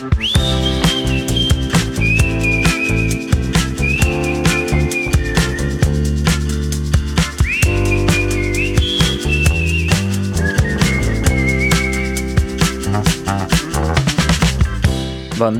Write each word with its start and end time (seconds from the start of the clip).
Bon 0.00 0.08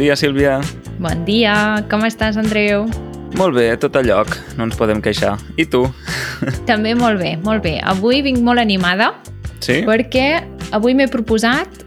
dia, 0.00 0.16
Sílvia. 0.16 0.60
Bon 0.96 1.24
dia, 1.28 1.84
com 1.90 2.08
estàs, 2.08 2.40
Andreu? 2.40 2.88
Molt 3.36 3.52
bé, 3.52 3.76
tot 3.76 3.92
a 3.96 4.00
lloc, 4.00 4.32
no 4.56 4.64
ens 4.64 4.76
podem 4.80 5.04
queixar. 5.04 5.36
I 5.60 5.68
tu? 5.68 5.84
També 6.70 6.96
molt 6.96 7.20
bé, 7.20 7.36
molt 7.44 7.60
bé. 7.60 7.76
Avui 7.84 8.24
vinc 8.24 8.40
molt 8.40 8.64
animada 8.64 9.12
Sí? 9.60 9.82
perquè 9.84 10.40
avui 10.72 10.96
m'he 10.96 11.12
proposat 11.12 11.84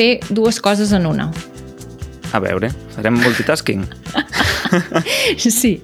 fer 0.00 0.20
dues 0.32 0.60
coses 0.64 0.94
en 0.96 1.04
una. 1.04 1.28
A 2.32 2.40
veure, 2.40 2.72
farem 2.96 3.20
multitasking. 3.20 3.84
Sí, 5.40 5.80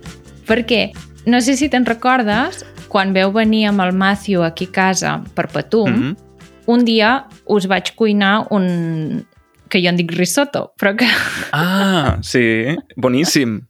perquè 0.46 0.92
no 1.26 1.40
sé 1.42 1.56
si 1.58 1.66
te'n 1.72 1.82
recordes, 1.88 2.60
quan 2.92 3.10
veu 3.16 3.32
venir 3.34 3.64
amb 3.72 3.82
el 3.82 3.90
Matthew 3.98 4.44
aquí 4.46 4.68
a 4.70 4.74
casa 4.76 5.16
per 5.34 5.48
Patum, 5.50 5.90
mm. 5.90 6.02
-hmm. 6.02 6.14
un 6.66 6.84
dia 6.84 7.26
us 7.46 7.66
vaig 7.66 7.94
cuinar 7.96 8.46
un 8.50 9.26
que 9.68 9.80
jo 9.82 9.88
en 9.88 9.96
dic 9.96 10.12
risotto, 10.12 10.72
però 10.78 10.94
que, 10.96 11.08
Ah, 11.52 12.18
sí, 12.22 12.76
boníssim. 12.96 13.66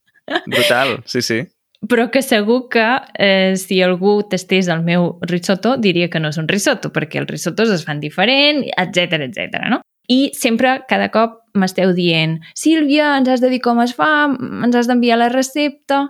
Brutal, 0.47 1.02
sí, 1.07 1.23
sí. 1.23 1.47
però 1.88 2.10
que 2.10 2.21
segur 2.23 2.69
que 2.69 3.01
eh, 3.19 3.57
si 3.57 3.80
algú 3.83 4.23
tastés 4.29 4.69
el 4.69 4.83
meu 4.83 5.19
risotto 5.23 5.77
diria 5.77 6.10
que 6.10 6.21
no 6.21 6.29
és 6.29 6.38
un 6.38 6.49
risotto, 6.49 6.91
perquè 6.93 7.19
els 7.19 7.30
risottos 7.30 7.71
es 7.71 7.85
fan 7.85 8.01
diferent, 8.01 8.65
etc 8.77 9.13
etc. 9.13 9.69
no? 9.71 9.80
I 10.12 10.30
sempre, 10.37 10.80
cada 10.88 11.10
cop, 11.15 11.41
m'esteu 11.56 11.92
dient 11.96 12.38
Sílvia, 12.55 13.15
ens 13.16 13.30
has 13.33 13.42
de 13.42 13.51
dir 13.52 13.62
com 13.65 13.80
es 13.83 13.95
fa, 13.96 14.29
ens 14.29 14.77
has 14.77 14.91
d'enviar 14.91 15.20
la 15.23 15.32
recepta... 15.32 16.07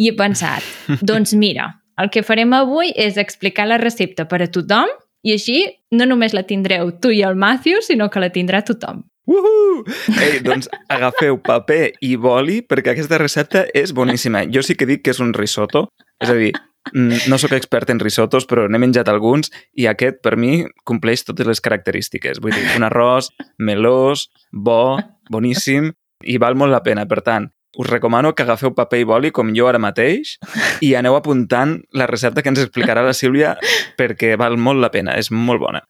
I 0.00 0.06
he 0.08 0.12
pensat, 0.16 0.64
doncs 1.04 1.34
mira, 1.36 1.66
el 2.00 2.08
que 2.14 2.22
farem 2.24 2.54
avui 2.56 2.92
és 2.96 3.18
explicar 3.20 3.66
la 3.68 3.76
recepta 3.76 4.24
per 4.30 4.38
a 4.40 4.48
tothom 4.48 4.88
i 5.26 5.34
així 5.34 5.58
no 5.92 6.06
només 6.08 6.32
la 6.32 6.46
tindreu 6.48 6.94
tu 7.02 7.10
i 7.12 7.20
el 7.26 7.36
Matthew, 7.36 7.82
sinó 7.84 8.08
que 8.08 8.22
la 8.22 8.30
tindrà 8.32 8.62
tothom. 8.64 9.02
Uhu! 9.30 9.84
Ei, 10.16 10.40
doncs 10.42 10.70
agafeu 10.90 11.36
paper 11.44 11.92
i 12.06 12.14
boli 12.18 12.60
perquè 12.66 12.94
aquesta 12.94 13.20
recepta 13.20 13.66
és 13.76 13.92
boníssima. 13.94 14.46
Jo 14.48 14.64
sí 14.64 14.78
que 14.78 14.88
dic 14.88 15.04
que 15.04 15.12
és 15.12 15.20
un 15.20 15.34
risotto, 15.36 15.88
és 16.22 16.32
a 16.32 16.38
dir, 16.38 16.54
no 16.94 17.38
sóc 17.38 17.52
expert 17.56 17.90
en 17.92 18.00
risottos, 18.00 18.46
però 18.48 18.66
n'he 18.68 18.80
menjat 18.80 19.08
alguns 19.12 19.52
i 19.78 19.86
aquest, 19.90 20.20
per 20.24 20.36
mi, 20.40 20.64
compleix 20.88 21.24
totes 21.26 21.48
les 21.48 21.62
característiques. 21.62 22.40
Vull 22.42 22.56
dir, 22.56 22.66
un 22.76 22.86
arròs 22.88 23.30
melós, 23.58 24.28
bo, 24.52 24.98
boníssim 25.30 25.92
i 26.24 26.38
val 26.40 26.56
molt 26.58 26.74
la 26.74 26.82
pena. 26.86 27.06
Per 27.10 27.20
tant, 27.26 27.50
us 27.78 27.90
recomano 27.90 28.34
que 28.34 28.42
agafeu 28.42 28.74
paper 28.74 29.02
i 29.02 29.06
boli 29.06 29.30
com 29.30 29.52
jo 29.54 29.68
ara 29.70 29.78
mateix 29.82 30.36
i 30.82 30.94
aneu 30.98 31.16
apuntant 31.16 31.78
la 31.94 32.08
recepta 32.10 32.42
que 32.42 32.50
ens 32.52 32.62
explicarà 32.64 33.04
la 33.06 33.14
Sílvia 33.14 33.54
perquè 33.98 34.34
val 34.40 34.58
molt 34.58 34.82
la 34.82 34.90
pena, 34.90 35.14
és 35.16 35.30
molt 35.30 35.62
bona. 35.62 35.84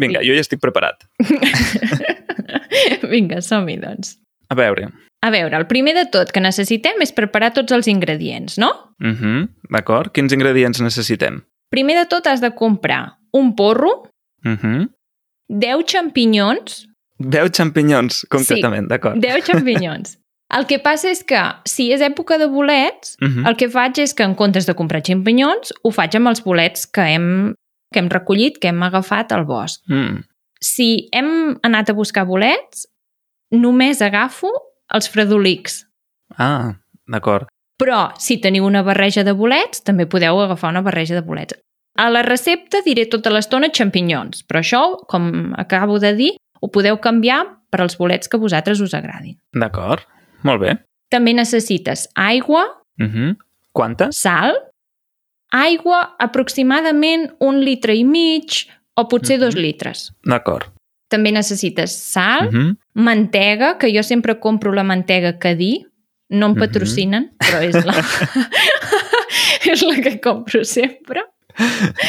Vinga, 0.00 0.24
jo 0.26 0.34
ja 0.34 0.42
estic 0.42 0.60
preparat. 0.62 1.06
Vinga, 3.12 3.38
som-hi, 3.44 3.78
doncs. 3.78 4.16
A 4.50 4.56
veure, 4.58 4.88
A 5.22 5.30
veure, 5.30 5.56
el 5.56 5.66
primer 5.66 5.94
de 5.94 6.06
tot 6.08 6.30
que 6.32 6.40
necessitem 6.40 7.00
és 7.04 7.12
preparar 7.12 7.52
tots 7.52 7.72
els 7.72 7.86
ingredients, 7.86 8.56
no? 8.58 8.70
Uh 9.00 9.12
-huh, 9.12 9.48
D'acord. 9.70 10.12
Quins 10.12 10.32
ingredients 10.32 10.80
necessitem? 10.80 11.42
Primer 11.70 11.96
de 11.98 12.06
tot 12.06 12.26
has 12.26 12.40
de 12.40 12.50
comprar 12.54 13.18
un 13.32 13.54
porro, 13.54 14.08
Uh 14.44 14.56
-huh. 14.56 14.88
10 15.48 15.84
xampinyons, 15.86 16.86
10 17.18 17.50
xampinyons, 17.52 18.24
concretament, 18.30 18.88
d'acord. 18.88 19.20
10 19.20 19.44
xampinyons. 19.44 20.16
El 20.56 20.64
que 20.66 20.78
passa 20.78 21.10
és 21.10 21.22
que, 21.22 21.40
si 21.64 21.92
és 21.92 22.00
època 22.00 22.38
de 22.38 22.46
bolets, 22.46 23.16
Uh 23.20 23.28
-huh. 23.28 23.48
el 23.48 23.56
que 23.56 23.68
faig 23.68 23.98
és 23.98 24.14
que 24.14 24.24
en 24.24 24.34
comptes 24.34 24.66
de 24.66 24.74
comprar 24.74 25.02
xampinyons, 25.02 25.72
ho 25.82 25.90
faig 25.90 26.16
amb 26.16 26.28
els 26.28 26.42
bolets 26.42 26.86
que 26.86 27.02
hem, 27.02 27.54
que 27.92 27.98
hem 28.00 28.08
recollit, 28.08 28.58
que 28.58 28.68
hem 28.68 28.82
agafat 28.82 29.32
al 29.32 29.44
bosc. 29.44 29.80
Mm. 29.86 30.24
Si 30.60 31.08
hem 31.12 31.58
anat 31.62 31.90
a 31.90 31.92
buscar 31.92 32.24
bolets, 32.26 32.88
només 33.50 34.00
agafo 34.00 34.48
els 34.94 35.08
fredolics. 35.08 35.84
Ah, 36.38 36.74
d'acord. 37.08 37.48
Però, 37.80 38.10
si 38.20 38.36
teniu 38.38 38.66
una 38.66 38.82
barreja 38.82 39.24
de 39.24 39.32
bolets, 39.32 39.82
també 39.82 40.06
podeu 40.06 40.38
agafar 40.40 40.70
una 40.70 40.82
barreja 40.82 41.14
de 41.14 41.22
bolets. 41.24 41.54
A 41.98 42.08
la 42.10 42.22
recepta 42.22 42.82
diré 42.84 43.06
tota 43.10 43.30
l'estona 43.32 43.70
xampinyons, 43.72 44.44
però 44.46 44.60
això, 44.60 44.82
com 45.08 45.52
acabo 45.58 45.98
de 45.98 46.12
dir, 46.14 46.30
ho 46.60 46.68
podeu 46.68 46.98
canviar 47.00 47.40
per 47.70 47.80
als 47.80 47.96
bolets 47.98 48.28
que 48.28 48.36
vosaltres 48.38 48.80
us 48.80 48.94
agradin. 48.94 49.38
D'acord. 49.52 50.04
Molt 50.42 50.60
bé. 50.60 50.76
També 51.10 51.32
necessites 51.34 52.08
aigua, 52.14 52.66
Uh 53.00 53.06
-huh. 53.06 53.36
Quantes? 53.72 54.16
sal, 54.16 54.52
aigua 55.50 56.14
aproximadament 56.18 57.30
un 57.40 57.60
litre 57.64 57.94
i 57.96 58.04
mig 58.04 58.66
o 58.96 59.08
potser 59.08 59.38
Mhm. 59.38 59.44
dos 59.44 59.54
litres. 59.54 60.12
D'acord. 60.24 60.66
També 61.10 61.32
necessites 61.34 61.90
sal, 61.92 62.46
Uh 62.48 62.52
-huh. 62.52 62.76
mantega, 62.94 63.76
que 63.78 63.90
jo 63.94 64.02
sempre 64.02 64.38
compro 64.38 64.72
la 64.72 64.84
mantega 64.84 65.38
Cadí, 65.38 65.86
no 66.30 66.46
em 66.46 66.52
Mhm. 66.52 66.58
patrocinen, 66.60 67.32
però 67.38 67.60
és 67.62 67.84
la, 67.84 67.92
és 69.72 69.82
la 69.82 69.96
que 70.02 70.20
compro 70.20 70.64
sempre. 70.64 71.24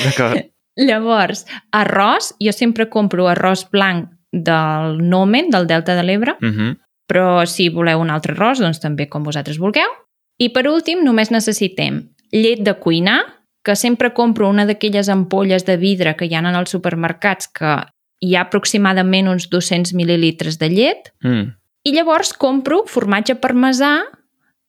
D'acord. 0.04 0.46
Llavors, 0.78 1.46
arròs, 1.76 2.34
jo 2.40 2.52
sempre 2.56 2.88
compro 2.90 3.28
arròs 3.28 3.66
blanc 3.72 4.10
del 4.32 5.02
Nomen, 5.10 5.50
del 5.50 5.68
Delta 5.68 5.96
de 5.96 6.04
l'Ebre, 6.04 6.36
Uh 6.42 6.48
-huh. 6.48 6.78
però 7.08 7.46
si 7.46 7.70
voleu 7.70 8.00
un 8.00 8.10
altre 8.10 8.34
arròs, 8.34 8.60
doncs 8.60 8.80
també 8.80 9.10
com 9.10 9.24
vosaltres 9.24 9.58
vulgueu. 9.58 9.90
I 10.38 10.50
per 10.50 10.68
últim, 10.68 11.04
només 11.04 11.30
necessitem 11.32 12.10
llet 12.32 12.60
de 12.64 12.74
cuinar, 12.76 13.22
que 13.64 13.76
sempre 13.76 14.14
compro 14.14 14.50
una 14.50 14.66
d'aquelles 14.66 15.10
ampolles 15.10 15.66
de 15.66 15.78
vidre 15.78 16.16
que 16.16 16.26
hi 16.26 16.34
ha 16.36 16.40
en 16.40 16.46
els 16.56 16.70
supermercats 16.70 17.48
que 17.48 17.84
hi 18.22 18.36
ha 18.36 18.42
aproximadament 18.46 19.28
uns 19.28 19.48
200 19.50 19.94
mil·lilitres 19.98 20.58
de 20.62 20.70
llet, 20.70 21.12
Mm. 21.24 21.54
i 21.84 21.92
llavors 21.96 22.34
compro 22.34 22.84
formatge 22.88 23.36
parmesà 23.36 24.04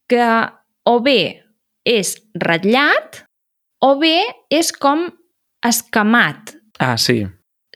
que 0.08 0.24
o 0.84 1.00
bé 1.00 1.42
és 1.84 2.16
ratllat 2.34 3.24
o 3.82 3.96
bé 3.98 4.22
és 4.50 4.72
com 4.72 5.10
escamat. 5.64 6.56
Ah, 6.78 6.96
sí. 6.96 7.26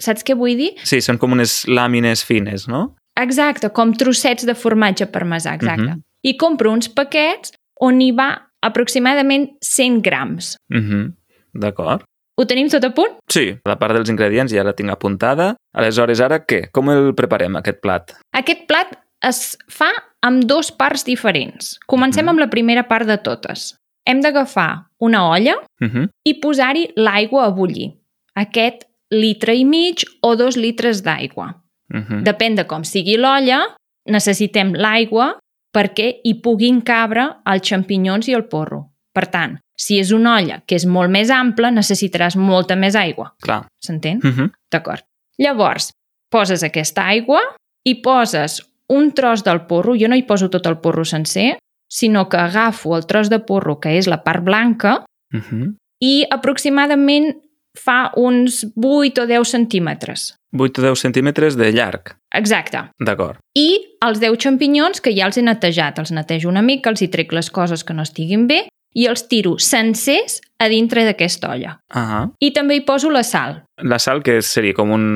Saps 0.01 0.25
què 0.25 0.37
vull 0.37 0.57
dir? 0.59 0.73
Sí, 0.85 1.01
són 1.01 1.19
com 1.19 1.33
unes 1.33 1.65
làmines 1.69 2.25
fines, 2.25 2.67
no? 2.69 2.95
Exacte, 3.17 3.71
com 3.73 3.95
trossets 3.97 4.45
de 4.45 4.55
formatge 4.55 5.07
parmesà, 5.07 5.55
exacte. 5.55 5.83
Mhm. 5.83 5.95
-huh. 5.95 6.03
I 6.23 6.37
compro 6.37 6.73
uns 6.73 6.89
paquets 6.89 7.53
on 7.81 8.01
hi 8.01 8.11
va 8.13 8.51
aproximadament 8.63 9.51
100 9.63 10.03
grams. 10.03 10.57
Uh 10.71 10.77
-huh. 10.81 11.15
D'acord. 11.55 12.03
Ho 12.39 12.45
tenim 12.45 12.69
tot 12.69 12.85
a 12.85 12.91
punt? 12.93 13.15
Sí, 13.33 13.55
la 13.65 13.79
part 13.81 13.95
dels 13.97 14.11
ingredients 14.13 14.53
ja 14.53 14.63
la 14.65 14.75
tinc 14.77 14.91
apuntada. 14.93 15.55
Aleshores, 15.77 16.21
ara 16.21 16.43
què? 16.45 16.71
Com 16.71 16.91
el 16.93 17.15
preparem, 17.17 17.57
aquest 17.57 17.81
plat? 17.81 18.13
Aquest 18.37 18.67
plat 18.69 18.93
es 19.25 19.57
fa 19.73 19.89
amb 20.23 20.45
dos 20.45 20.71
parts 20.71 21.05
diferents. 21.05 21.79
Comencem 21.87 22.25
Mhm. 22.25 22.29
amb 22.31 22.39
la 22.41 22.51
primera 22.51 22.87
part 22.89 23.07
de 23.07 23.17
totes. 23.19 23.79
Hem 24.07 24.21
d'agafar 24.21 24.87
una 25.01 25.29
olla 25.31 25.55
Uh 25.81 25.89
-huh. 25.89 26.09
i 26.25 26.35
posar-hi 26.35 26.93
l'aigua 26.97 27.47
a 27.47 27.51
bullir. 27.51 27.95
Aquest 28.35 28.85
litre 29.11 29.55
i 29.55 29.65
mig 29.65 30.05
o 30.21 30.37
dos 30.37 30.57
litres 30.57 31.03
d'aigua. 31.03 31.63
Uh 31.93 32.01
-huh. 32.01 32.23
Depèn 32.23 32.55
de 32.55 32.67
com 32.67 32.85
sigui 32.85 33.17
l'olla, 33.17 33.77
necessitem 34.07 34.73
l'aigua 34.75 35.39
perquè 35.73 36.21
hi 36.25 36.35
puguin 36.35 36.81
cabre 36.83 37.37
els 37.45 37.63
xampinyons 37.69 38.29
i 38.29 38.33
el 38.35 38.45
porro. 38.45 38.91
Per 39.13 39.27
tant, 39.27 39.59
si 39.77 39.99
és 40.01 40.11
una 40.13 40.37
olla 40.37 40.63
que 40.67 40.75
és 40.75 40.87
molt 40.87 41.11
més 41.11 41.31
ampla, 41.31 41.71
necessitaràs 41.71 42.37
molta 42.37 42.77
més 42.77 42.97
aigua. 42.97 43.35
Clar. 43.43 43.67
S'entén? 43.85 44.21
Uh 44.25 44.31
-huh. 44.31 44.51
D'acord. 44.73 45.05
Llavors, 45.39 45.93
poses 46.31 46.63
aquesta 46.63 47.07
aigua 47.07 47.41
i 47.85 47.95
poses 48.03 48.63
un 48.89 49.13
tros 49.13 49.45
del 49.45 49.61
porro. 49.67 49.95
Jo 49.95 50.09
no 50.09 50.17
hi 50.17 50.23
poso 50.23 50.49
tot 50.49 50.67
el 50.67 50.79
porro 50.79 51.05
sencer, 51.05 51.59
sinó 51.89 52.29
que 52.29 52.37
agafo 52.37 52.97
el 52.97 53.07
tros 53.07 53.29
de 53.29 53.39
porro, 53.39 53.81
que 53.81 53.99
és 53.99 54.07
la 54.07 54.23
part 54.23 54.43
blanca, 54.45 55.05
Uh 55.35 55.41
-huh. 55.41 55.75
i 56.01 56.25
aproximadament 56.31 57.37
fa 57.75 58.13
uns 58.17 58.67
8 58.77 59.23
o 59.23 59.27
10 59.27 59.49
centímetres. 59.49 60.37
8 60.53 60.79
o 60.81 60.83
10 60.83 60.99
centímetres 61.01 61.57
de 61.57 61.73
llarg. 61.73 62.17
Exacte. 62.33 62.79
D'acord. 62.99 63.39
I 63.55 63.99
els 64.01 64.21
10 64.21 64.39
xampinyons 64.39 65.01
que 65.01 65.13
ja 65.13 65.27
els 65.27 65.37
he 65.37 65.43
netejat. 65.43 65.99
Els 65.99 66.11
netejo 66.11 66.49
una 66.49 66.63
mica, 66.63 66.91
els 66.91 67.03
hi 67.03 67.09
trec 67.09 67.33
les 67.33 67.51
coses 67.51 67.85
que 67.85 67.95
no 67.95 68.03
estiguin 68.03 68.47
bé 68.47 68.69
i 68.97 69.07
els 69.11 69.27
tiro 69.29 69.57
sencers 69.61 70.39
a 70.59 70.69
dintre 70.73 71.05
d'aquesta 71.05 71.51
olla. 71.53 71.77
Ah 71.93 72.27
I 72.41 72.51
també 72.57 72.79
hi 72.79 72.85
poso 72.89 73.11
la 73.13 73.23
sal. 73.23 73.63
La 73.85 73.99
sal, 74.01 74.23
que 74.25 74.41
seria 74.43 74.75
com 74.75 74.91
un, 74.95 75.07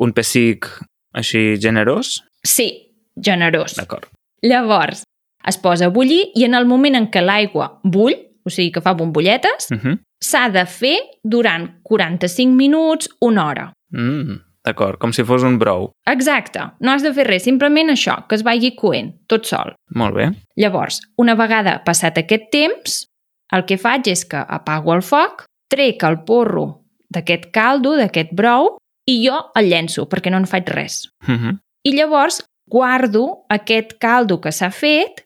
un 0.00 0.12
pessic 0.16 0.66
així 1.12 1.56
generós? 1.60 2.22
Sí, 2.44 2.70
generós. 3.16 3.76
D'acord. 3.76 4.08
Llavors, 4.42 5.02
es 5.46 5.58
posa 5.58 5.86
a 5.86 5.92
bullir 5.92 6.30
i 6.34 6.44
en 6.48 6.54
el 6.54 6.66
moment 6.66 6.96
en 6.96 7.10
què 7.12 7.20
l'aigua 7.24 7.78
bull, 7.84 8.16
o 8.46 8.50
sigui 8.50 8.72
que 8.72 8.80
fa 8.84 8.94
bombolletes, 8.94 9.68
Uh 9.72 9.76
-huh. 9.78 9.98
s'ha 10.22 10.48
de 10.50 10.64
fer 10.66 10.96
durant 11.24 11.68
45 11.82 12.52
minuts, 12.54 13.08
una 13.20 13.46
hora. 13.46 13.72
mm, 13.92 14.40
D'acord, 14.64 14.98
com 14.98 15.12
si 15.12 15.22
fos 15.22 15.42
un 15.44 15.58
brou. 15.58 15.92
Exacte, 16.06 16.58
no 16.80 16.90
has 16.90 17.02
de 17.02 17.12
fer 17.14 17.24
res, 17.26 17.44
simplement 17.44 17.88
això, 17.90 18.26
que 18.26 18.34
es 18.34 18.42
vagi 18.42 18.74
coent, 18.74 19.12
tot 19.28 19.44
sol. 19.46 19.74
Molt 19.94 20.14
bé. 20.16 20.30
Llavors, 20.56 21.00
una 21.16 21.34
vegada 21.36 21.82
passat 21.84 22.18
aquest 22.18 22.50
temps, 22.50 23.06
el 23.52 23.64
que 23.64 23.78
faig 23.78 24.08
és 24.08 24.24
que 24.24 24.36
apago 24.38 24.94
el 24.94 25.02
foc, 25.02 25.44
trec 25.70 26.02
el 26.06 26.22
porro 26.24 26.82
d'aquest 27.10 27.50
caldo, 27.54 27.96
d'aquest 27.96 28.32
brou, 28.34 28.76
i 29.06 29.20
jo 29.26 29.38
el 29.54 29.70
llenço, 29.70 30.08
perquè 30.10 30.30
no 30.30 30.40
en 30.42 30.46
faig 30.50 30.68
res. 30.68 31.06
Uh 31.22 31.34
-huh. 31.34 31.58
I 31.84 31.92
llavors 31.94 32.42
guardo 32.68 33.44
aquest 33.48 33.98
caldo 33.98 34.40
que 34.40 34.52
s'ha 34.52 34.70
fet 34.70 35.24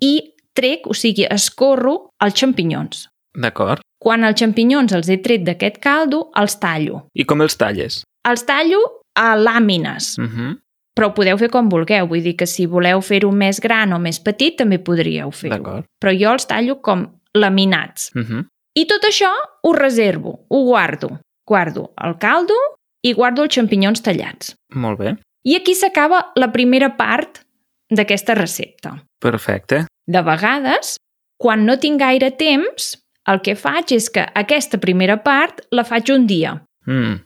i 0.00 0.34
trec, 0.52 0.86
o 0.86 0.94
sigui, 0.94 1.24
escorro 1.30 2.10
els 2.20 2.34
xampinyons. 2.34 3.08
D'acord. 3.34 3.80
Quan 3.98 4.24
els 4.24 4.38
xampinyons 4.40 4.92
els 4.92 5.08
he 5.08 5.16
tret 5.18 5.44
d'aquest 5.44 5.78
caldo, 5.78 6.30
els 6.36 6.58
tallo. 6.58 7.06
I 7.14 7.24
com 7.24 7.40
els 7.40 7.56
talles? 7.56 8.02
Els 8.28 8.44
tallo 8.44 8.80
a 9.14 9.36
làmines, 9.36 10.18
Uh 10.18 10.24
-huh. 10.24 10.58
però 10.94 11.06
ho 11.06 11.14
podeu 11.14 11.38
fer 11.38 11.48
com 11.48 11.68
vulgueu. 11.68 12.06
Vull 12.06 12.22
dir 12.22 12.36
que 12.36 12.46
si 12.46 12.66
voleu 12.66 13.00
fer-ho 13.00 13.32
més 13.32 13.60
gran 13.60 13.92
o 13.92 13.98
més 13.98 14.20
petit, 14.20 14.56
també 14.56 14.78
podríeu 14.78 15.30
fer-ho. 15.30 15.82
Però 15.98 16.12
jo 16.12 16.32
els 16.32 16.46
tallo 16.46 16.80
com 16.82 17.06
laminats. 17.34 18.10
Uh 18.14 18.22
-huh. 18.22 18.46
I 18.74 18.86
tot 18.86 19.04
això 19.04 19.30
ho 19.62 19.72
reservo, 19.72 20.46
ho 20.48 20.64
guardo. 20.64 21.20
Guardo 21.46 21.92
el 22.04 22.16
caldo 22.18 22.54
i 23.02 23.12
guardo 23.12 23.42
els 23.42 23.54
xampinyons 23.54 24.00
tallats. 24.02 24.54
Molt 24.74 24.98
bé. 24.98 25.16
I 25.44 25.56
aquí 25.56 25.74
s'acaba 25.74 26.32
la 26.36 26.52
primera 26.52 26.96
part 26.96 27.42
d'aquesta 27.90 28.34
recepta. 28.34 29.02
Perfecte. 29.20 29.86
De 30.06 30.22
vegades, 30.22 30.96
quan 31.36 31.66
no 31.66 31.78
tinc 31.78 32.00
gaire 32.00 32.30
temps, 32.30 32.96
el 33.28 33.40
que 33.42 33.54
faig 33.58 33.92
és 33.92 34.08
que 34.10 34.24
aquesta 34.34 34.78
primera 34.78 35.18
part 35.22 35.60
la 35.70 35.84
faig 35.84 36.10
un 36.14 36.26
dia. 36.26 36.56
Mm. 36.86 37.20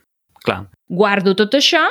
Clar. 0.45 0.67
Guardo 0.89 1.35
tot 1.35 1.55
això 1.55 1.85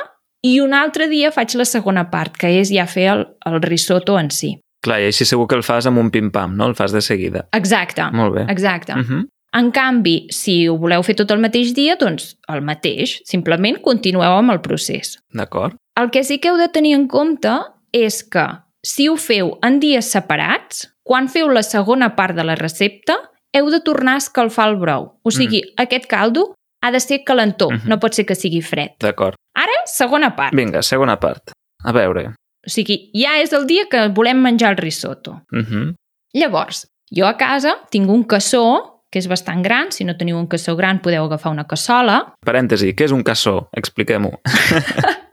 i 0.46 0.60
un 0.60 0.74
altre 0.74 1.08
dia 1.08 1.32
faig 1.34 1.56
la 1.58 1.64
segona 1.64 2.06
part, 2.10 2.36
que 2.36 2.50
és 2.60 2.70
ja 2.74 2.86
fer 2.86 3.08
el, 3.12 3.26
el 3.46 3.60
risotto 3.62 4.18
en 4.18 4.30
si. 4.30 4.56
Clar, 4.86 5.00
i 5.02 5.08
així 5.10 5.26
segur 5.26 5.48
que 5.50 5.56
el 5.58 5.64
fas 5.66 5.88
amb 5.90 5.98
un 5.98 6.12
pim-pam, 6.14 6.54
no? 6.56 6.68
El 6.70 6.76
fas 6.78 6.94
de 6.94 7.02
seguida. 7.02 7.48
Exacte. 7.56 8.06
Molt 8.14 8.36
bé. 8.36 8.46
Exacte. 8.52 8.94
Uh 8.94 9.02
-huh. 9.02 9.24
En 9.56 9.70
canvi, 9.72 10.26
si 10.30 10.68
ho 10.68 10.76
voleu 10.76 11.02
fer 11.02 11.14
tot 11.16 11.30
el 11.30 11.38
mateix 11.40 11.72
dia, 11.74 11.96
doncs 11.96 12.36
el 12.48 12.60
mateix. 12.62 13.20
Simplement 13.24 13.80
continueu 13.80 14.36
amb 14.38 14.50
el 14.52 14.60
procés. 14.60 15.18
D'acord. 15.32 15.74
El 15.96 16.10
que 16.10 16.22
sí 16.24 16.38
que 16.38 16.48
heu 16.48 16.56
de 16.58 16.68
tenir 16.68 16.94
en 16.94 17.08
compte 17.08 17.48
és 17.92 18.22
que 18.22 18.46
si 18.84 19.08
ho 19.08 19.16
feu 19.16 19.58
en 19.62 19.80
dies 19.80 20.04
separats, 20.12 20.92
quan 21.02 21.28
feu 21.28 21.48
la 21.48 21.62
segona 21.62 22.14
part 22.14 22.36
de 22.36 22.44
la 22.44 22.54
recepta, 22.54 23.14
heu 23.52 23.70
de 23.70 23.80
tornar 23.80 24.14
a 24.14 24.18
escalfar 24.18 24.68
el 24.68 24.76
brou. 24.76 25.18
O 25.22 25.30
sigui, 25.30 25.62
mm. 25.62 25.82
aquest 25.82 26.06
caldo 26.06 26.54
ha 26.82 26.90
de 26.90 27.00
ser 27.00 27.24
calentó, 27.24 27.70
Mhm. 27.70 27.88
no 27.88 27.98
pot 27.98 28.12
ser 28.12 28.26
que 28.26 28.34
sigui 28.34 28.60
fred. 28.60 28.90
D'acord. 29.00 29.34
Ara, 29.54 29.72
segona 29.86 30.36
part. 30.36 30.54
Vinga, 30.54 30.82
segona 30.82 31.18
part. 31.18 31.50
A 31.82 31.92
veure. 31.92 32.34
O 32.66 32.70
sigui, 32.70 33.10
ja 33.14 33.38
és 33.40 33.52
el 33.52 33.66
dia 33.66 33.84
que 33.90 34.08
volem 34.08 34.40
menjar 34.42 34.70
el 34.72 34.76
risotto. 34.76 35.42
Uh 35.52 35.58
-huh. 35.58 35.94
Llavors, 36.34 36.86
jo 37.16 37.26
a 37.26 37.36
casa 37.36 37.76
tinc 37.90 38.08
un 38.10 38.24
cassó 38.24 39.02
que 39.10 39.18
és 39.20 39.28
bastant 39.28 39.62
gran. 39.62 39.92
Si 39.92 40.04
no 40.04 40.16
teniu 40.16 40.36
un 40.38 40.46
cassó 40.48 40.76
gran, 40.76 40.98
podeu 41.00 41.24
agafar 41.24 41.52
una 41.52 41.64
cassola. 41.66 42.34
Parèntesi, 42.44 42.94
què 42.94 43.04
és 43.04 43.12
un 43.12 43.22
cassó? 43.22 43.68
Expliquem-ho. 43.72 44.40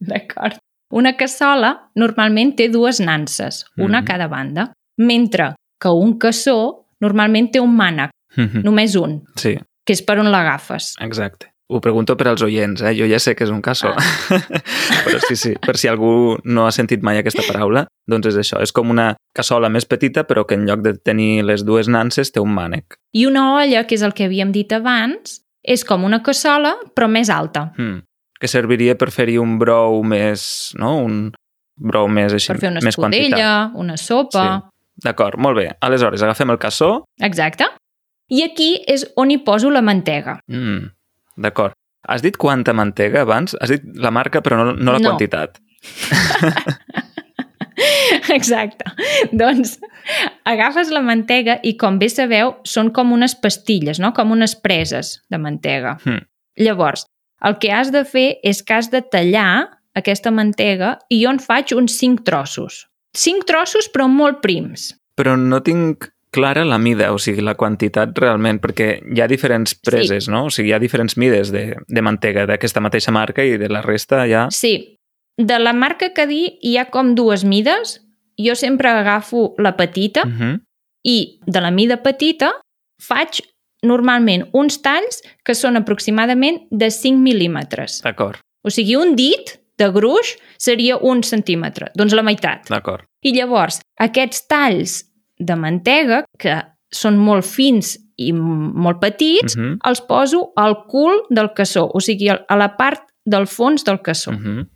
D'acord. 0.00 0.58
Una 0.92 1.12
cassola 1.16 1.90
normalment 1.94 2.56
té 2.56 2.68
dues 2.68 2.98
nanses, 3.00 3.64
una 3.78 3.98
a 3.98 4.00
Mhm. 4.00 4.06
cada 4.06 4.26
banda, 4.28 4.72
mentre 4.98 5.54
que 5.80 5.88
un 5.88 6.18
cassó 6.18 6.86
normalment 7.00 7.50
té 7.52 7.60
un 7.60 7.74
mànec, 7.76 8.10
Uh 8.36 8.44
-huh. 8.44 8.62
només 8.64 8.94
un, 8.96 9.24
Sí, 9.36 9.58
que 9.84 9.92
és 9.92 10.02
per 10.02 10.18
on 10.18 10.30
l'agafes. 10.30 10.94
exacte. 11.00 11.49
Ho 11.70 11.78
pregunto 11.80 12.16
per 12.18 12.26
als 12.28 12.42
oients, 12.42 12.80
eh? 12.82 12.90
Jo 12.98 13.06
ja 13.06 13.20
sé 13.22 13.36
que 13.38 13.44
és 13.46 13.50
un 13.54 13.60
cassó. 13.62 13.92
Ah. 13.94 14.40
Però 15.04 15.20
sí, 15.28 15.36
sí, 15.38 15.52
per 15.62 15.76
si 15.78 15.86
algú 15.86 16.36
no 16.44 16.64
ha 16.66 16.72
sentit 16.74 17.04
mai 17.06 17.20
aquesta 17.20 17.44
paraula, 17.46 17.84
doncs 18.10 18.26
és 18.32 18.38
això. 18.42 18.58
És 18.64 18.72
com 18.74 18.90
una 18.90 19.12
cassola 19.36 19.70
més 19.70 19.86
petita, 19.86 20.24
però 20.26 20.42
que 20.48 20.56
en 20.58 20.66
lloc 20.66 20.82
de 20.82 20.96
tenir 20.98 21.44
les 21.46 21.62
dues 21.64 21.86
nanses 21.88 22.32
té 22.34 22.42
un 22.42 22.50
mànec. 22.56 22.98
I 23.14 23.26
una 23.30 23.44
olla, 23.54 23.84
que 23.86 23.94
és 23.94 24.02
el 24.02 24.14
que 24.18 24.26
havíem 24.26 24.50
dit 24.52 24.72
abans, 24.74 25.38
és 25.62 25.84
com 25.86 26.04
una 26.08 26.22
cassola, 26.26 26.74
però 26.96 27.08
més 27.08 27.30
alta, 27.30 27.70
Hmm. 27.78 28.02
Que 28.40 28.48
serviria 28.48 28.94
per 28.96 29.10
fer-hi 29.12 29.34
un 29.36 29.58
brou 29.60 29.98
més... 30.02 30.72
No? 30.80 30.94
Un 31.04 31.26
brou 31.76 32.06
més 32.08 32.32
així, 32.32 32.48
per 32.48 32.58
fer 32.62 32.70
una 32.72 32.80
més 32.82 32.96
quantitat. 32.96 33.26
escudella, 33.36 33.50
una 33.76 33.96
sopa... 34.00 34.44
D'acord, 35.04 35.36
molt 35.36 35.58
bé. 35.58 35.66
Aleshores, 35.84 36.22
agafem 36.24 36.50
el 36.50 36.58
cassó. 36.58 37.04
Exacte. 37.20 37.68
I 38.32 38.40
aquí 38.46 38.70
és 38.88 39.04
on 39.20 39.30
hi 39.30 39.36
poso 39.44 39.68
la 39.70 39.82
mantega. 39.84 40.38
Mm, 40.48 40.88
D'acord. 41.40 41.74
Has 42.08 42.22
dit 42.24 42.36
quanta 42.40 42.72
mantega 42.76 43.24
abans? 43.26 43.56
Has 43.60 43.72
dit 43.74 43.84
la 44.00 44.10
marca, 44.12 44.40
però 44.44 44.56
no, 44.60 44.72
no 44.76 44.94
la 44.96 45.00
No. 45.02 45.10
quantitat. 45.10 45.58
Exacte. 48.30 48.84
doncs 49.32 49.78
agafes 50.48 50.90
la 50.92 51.00
mantega 51.04 51.58
i, 51.64 51.74
com 51.80 51.96
bé 52.00 52.08
sabeu, 52.12 52.54
són 52.68 52.90
com 52.92 53.12
unes 53.16 53.34
pastilles, 53.40 54.00
no? 54.02 54.12
com 54.16 54.32
unes 54.34 54.54
preses 54.56 55.18
de 55.30 55.38
mantega. 55.40 55.96
Hmm. 56.04 56.20
Llavors, 56.60 57.06
el 57.44 57.56
que 57.62 57.72
has 57.72 57.92
de 57.94 58.04
fer 58.04 58.34
és 58.44 58.60
que 58.62 58.76
has 58.76 58.90
de 58.92 59.00
tallar 59.00 59.70
aquesta 59.96 60.30
mantega 60.34 60.98
i 61.08 61.22
jo 61.24 61.32
en 61.32 61.40
faig 61.40 61.72
uns 61.76 61.96
cinc 61.98 62.24
trossos. 62.28 62.84
Cinc 63.16 63.46
trossos, 63.48 63.88
però 63.90 64.06
molt 64.10 64.42
prims. 64.44 64.90
Però 65.16 65.36
no 65.40 65.62
tinc 65.64 66.10
clara 66.30 66.64
la 66.64 66.78
mida, 66.78 67.12
o 67.12 67.18
sigui, 67.18 67.42
la 67.42 67.54
quantitat 67.58 68.16
realment, 68.18 68.60
perquè 68.62 69.00
hi 69.14 69.20
ha 69.20 69.26
diferents 69.28 69.74
preses, 69.74 70.28
no? 70.28 70.44
O 70.46 70.50
sigui, 70.50 70.70
hi 70.70 70.72
ha 70.76 70.78
diferents 70.78 71.16
mides 71.16 71.50
de, 71.52 71.76
de 71.88 72.02
mantega 72.02 72.46
d'aquesta 72.46 72.80
mateixa 72.80 73.10
marca 73.12 73.42
i 73.44 73.56
de 73.58 73.68
la 73.68 73.82
resta 73.82 74.24
ja... 74.30 74.46
Sí, 74.50 74.96
de 75.36 75.58
la 75.58 75.72
marca 75.72 76.12
que 76.14 76.26
di 76.26 76.58
hi 76.62 76.76
ha 76.78 76.86
com 76.90 77.14
dues 77.14 77.44
mides. 77.44 78.00
Jo 78.40 78.54
sempre 78.54 78.88
agafo 78.88 79.54
la 79.58 79.76
petita 79.76 80.22
Uh 80.24 80.30
-huh. 80.30 80.60
i 81.04 81.40
de 81.46 81.60
la 81.60 81.70
mida 81.70 81.96
petita 82.02 82.52
faig 83.02 83.40
normalment 83.82 84.48
uns 84.52 84.80
talls 84.82 85.22
que 85.44 85.54
són 85.54 85.76
aproximadament 85.76 86.62
de 86.70 86.90
5 86.90 87.18
mil·límetres. 87.18 88.02
D'acord, 88.02 88.38
O 88.62 88.68
sigui, 88.70 88.96
un 88.96 89.16
dit 89.16 89.58
de 89.78 89.88
gruix 89.90 90.36
seria 90.58 90.98
un 90.98 91.22
centímetre, 91.22 91.90
doncs 91.96 92.12
la 92.12 92.22
meitat. 92.22 92.68
d'acord. 92.68 93.04
I 93.24 93.32
llavors, 93.32 93.80
aquests 93.98 94.46
talls 94.46 95.09
de 95.40 95.56
mantega, 95.56 96.24
que 96.38 96.60
són 96.92 97.16
molt 97.18 97.44
fins 97.46 97.96
i 98.20 98.32
molt 98.32 99.00
petits, 99.00 99.56
Uh 99.56 99.62
-huh. 99.62 99.78
els 99.88 100.00
poso 100.02 100.52
al 100.56 100.86
cul 100.86 101.22
del 101.30 101.52
cassó, 101.54 101.88
o 101.92 102.00
sigui, 102.00 102.28
a 102.28 102.56
la 102.56 102.76
part 102.76 103.02
del 103.24 103.46
fons 103.46 103.84
del 103.84 104.00
cassó. 104.02 104.30
Uh 104.32 104.36
-huh. 104.36 104.66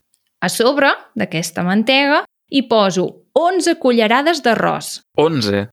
A 0.41 0.49
sobre 0.49 0.89
d'aquesta 1.15 1.63
mantega 1.63 2.25
hi 2.51 2.63
poso 2.69 3.25
11 3.33 3.75
cullerades 3.79 4.43
d'arròs. 4.43 5.03
11. 5.17 5.69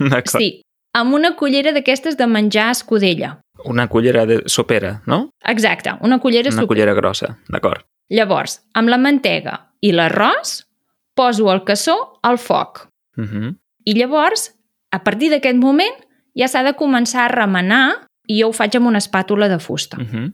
D'acord. 0.00 0.40
Sí, 0.40 0.62
amb 0.92 1.14
una 1.14 1.34
cullera 1.36 1.72
d'aquestes 1.72 2.16
de 2.16 2.26
menjar 2.26 2.70
escudella. 2.70 3.40
Una 3.64 3.88
cullera 3.88 4.26
de 4.26 4.42
sopera, 4.46 5.02
no? 5.06 5.30
Exacte, 5.44 5.90
una 6.00 6.18
cullera 6.18 6.48
Una 6.50 6.60
super. 6.60 6.66
cullera 6.66 6.94
grossa, 6.94 7.38
d'acord. 7.48 7.84
Llavors, 8.10 8.60
amb 8.74 8.88
la 8.88 8.98
mantega 8.98 9.70
i 9.80 9.92
l'arròs, 9.92 10.66
poso 11.14 11.50
el 11.52 11.64
cassó 11.64 12.18
al 12.22 12.38
foc. 12.38 12.88
Uh 13.16 13.24
-huh. 13.24 13.56
I 13.84 13.94
llavors, 13.94 14.52
a 14.90 15.02
partir 15.04 15.30
d'aquest 15.30 15.56
moment, 15.60 15.94
ja 16.34 16.48
s'ha 16.48 16.62
de 16.66 16.74
començar 16.78 17.26
a 17.26 17.32
remenar 17.32 18.08
i 18.28 18.40
jo 18.40 18.48
ho 18.48 18.56
faig 18.56 18.76
amb 18.78 18.88
una 18.90 19.02
espàtula 19.02 19.48
de 19.48 19.58
fusta. 19.58 19.98
Uh 20.00 20.04
-huh. 20.04 20.32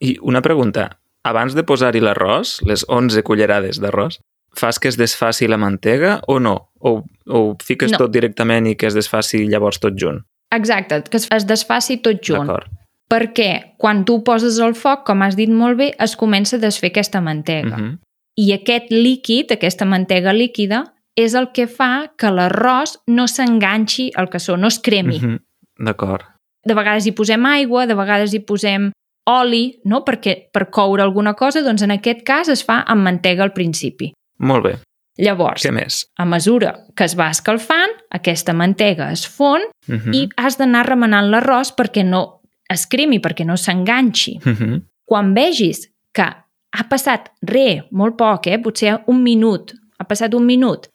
I 0.00 0.18
una 0.22 0.42
pregunta. 0.42 0.98
Abans 1.24 1.54
de 1.54 1.62
posar-hi 1.62 2.00
l'arròs, 2.00 2.62
les 2.62 2.84
11 2.88 3.22
cullerades 3.22 3.80
d'arròs, 3.80 4.20
fas 4.54 4.78
que 4.78 4.88
es 4.88 4.96
desfaci 4.96 5.48
la 5.48 5.56
mantega 5.56 6.20
o 6.26 6.38
no? 6.40 6.70
O, 6.78 7.04
o 7.26 7.56
fiques 7.62 7.92
No. 7.92 7.98
tot 7.98 8.12
directament 8.12 8.66
i 8.66 8.76
que 8.76 8.86
es 8.86 8.94
desfaci 8.94 9.46
llavors 9.48 9.78
tot 9.78 9.94
junt? 9.98 10.22
Exacte, 10.54 11.02
que 11.10 11.16
es 11.16 11.28
es 11.30 11.46
desfaci 11.46 11.98
tot 11.98 12.22
junt. 12.22 12.46
D'acord. 12.46 12.66
Perquè 13.08 13.74
quan 13.78 14.04
tu 14.04 14.16
ho 14.16 14.24
poses 14.24 14.58
al 14.60 14.74
foc, 14.74 15.04
com 15.06 15.22
has 15.22 15.36
dit 15.36 15.48
molt 15.48 15.78
bé, 15.78 15.94
es 15.98 16.16
comença 16.16 16.56
a 16.56 16.58
desfer 16.58 16.90
aquesta 16.90 17.20
mantega. 17.20 17.76
Uh 17.76 17.82
-huh. 17.82 17.98
I 18.36 18.52
aquest 18.52 18.90
líquid, 18.90 19.50
aquesta 19.52 19.84
mantega 19.84 20.32
líquida, 20.32 20.94
és 21.18 21.34
el 21.34 21.48
que 21.54 21.66
fa 21.66 22.12
que 22.16 22.30
l'arròs 22.30 22.98
no 23.10 23.26
s'enganxi 23.26 24.10
al 24.14 24.28
cassó, 24.30 24.56
no 24.56 24.68
es 24.68 24.78
cremi. 24.78 25.16
Uh 25.18 25.22
-huh. 25.22 25.38
D'acord. 25.84 26.22
De 26.64 26.74
vegades 26.74 27.06
hi 27.06 27.12
posem 27.12 27.44
aigua, 27.46 27.86
de 27.86 27.94
vegades 27.94 28.32
hi 28.34 28.40
posem 28.40 28.90
oli, 29.26 29.80
no? 29.84 30.04
Perquè 30.04 30.50
per 30.52 30.70
coure 30.70 31.02
alguna 31.02 31.34
cosa, 31.34 31.62
doncs 31.62 31.82
en 31.82 31.90
aquest 31.90 32.22
cas 32.24 32.48
es 32.48 32.62
fa 32.64 32.84
amb 32.86 33.02
mantega 33.02 33.42
al 33.42 33.52
principi. 33.52 34.12
Molt 34.38 34.64
bé. 34.64 34.78
Llavors, 35.18 35.64
Què 35.64 35.72
més? 35.72 36.06
a 36.16 36.24
mesura 36.24 36.84
que 36.94 37.04
es 37.04 37.16
va 37.18 37.28
escalfant, 37.30 37.90
aquesta 38.10 38.52
mantega 38.52 39.10
es 39.10 39.26
fon 39.26 39.60
Uh 39.88 39.94
-huh. 39.96 40.14
i 40.14 40.28
has 40.36 40.56
d'anar 40.58 40.86
remenant 40.86 41.26
l'arròs 41.30 41.74
perquè 41.74 42.04
no 42.04 42.40
es 42.70 42.86
cremi, 42.86 43.18
perquè 43.18 43.44
no 43.44 43.56
s'enganxi. 43.56 44.38
Uh 44.44 44.52
-huh. 44.52 44.82
Quan 45.04 45.34
vegis 45.34 45.90
que 46.12 46.22
ha 46.22 46.88
passat 46.88 47.30
re, 47.42 47.86
molt 47.90 48.16
poc, 48.16 48.46
eh? 48.46 48.58
potser 48.58 49.00
un 49.06 49.22
minut, 49.22 49.72
ha 49.98 50.04
passat 50.04 50.34
un 50.34 50.44
minut, 50.46 50.88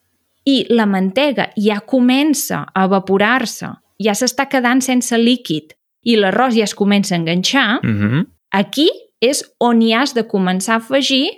i 0.45 0.65
la 0.69 0.85
mantega 0.85 1.49
ja 1.55 1.79
comença 1.79 2.65
a 2.73 2.85
evaporar-se, 2.85 3.67
ja 4.03 4.11
s'està 4.13 4.47
quedant 4.49 4.81
sense 4.81 5.17
líquid, 5.17 5.73
i 6.03 6.15
l'arròs 6.19 6.55
ja 6.57 6.63
es 6.63 6.73
comença 6.75 7.15
a 7.15 7.17
enganxar, 7.17 7.79
Uh 7.83 7.89
-huh. 7.89 8.25
aquí 8.51 8.89
és 9.21 9.43
on 9.59 9.81
hi 9.81 9.93
has 9.93 10.13
de 10.13 10.27
començar 10.27 10.73
a 10.73 10.77
afegir 10.77 11.29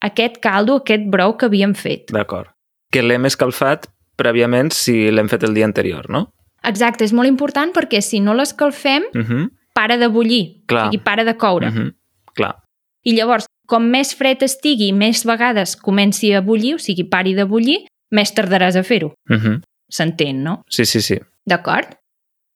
aquest 0.00 0.38
caldo, 0.40 0.76
aquest 0.76 1.02
brou 1.10 1.36
que 1.36 1.46
havíem 1.46 1.74
fet. 1.74 2.10
D'acord. 2.12 2.48
Que 2.92 3.02
l'hem 3.02 3.24
escalfat 3.26 3.86
prèviament 4.16 4.72
si 4.72 5.10
l'hem 5.10 5.28
fet 5.28 5.42
el 5.42 5.54
dia 5.54 5.64
anterior, 5.64 6.08
no? 6.10 6.30
Exacte, 6.62 7.04
és 7.04 7.12
molt 7.12 7.28
important 7.28 7.72
perquè 7.72 8.00
si 8.00 8.20
no 8.20 8.34
l'escalfem, 8.34 9.02
Uh 9.14 9.20
-huh. 9.22 9.48
para 9.74 9.96
de 9.96 10.08
bullir, 10.08 10.62
Clar. 10.66 10.88
o 10.88 10.90
sigui, 10.90 11.02
para 11.04 11.24
de 11.24 11.36
coure. 11.36 11.68
Uh 11.68 11.74
-huh. 11.74 11.94
Clar. 12.34 12.56
I 13.04 13.12
llavors, 13.12 13.46
com 13.66 13.82
més 13.90 14.14
fred 14.14 14.42
estigui, 14.42 14.92
més 14.92 15.24
vegades 15.24 15.76
comenci 15.76 16.32
a 16.32 16.40
bullir, 16.40 16.74
o 16.74 16.78
sigui, 16.78 17.04
pari 17.04 17.34
de 17.34 17.44
bullir, 17.44 17.86
més 18.10 18.32
tardaràs 18.34 18.76
a 18.76 18.82
fer-ho. 18.82 19.14
Uh 19.30 19.36
-huh. 19.36 19.60
S'entén, 19.90 20.42
no? 20.42 20.62
Sí, 20.68 20.84
sí, 20.84 21.00
sí. 21.00 21.18
D'acord? 21.46 21.86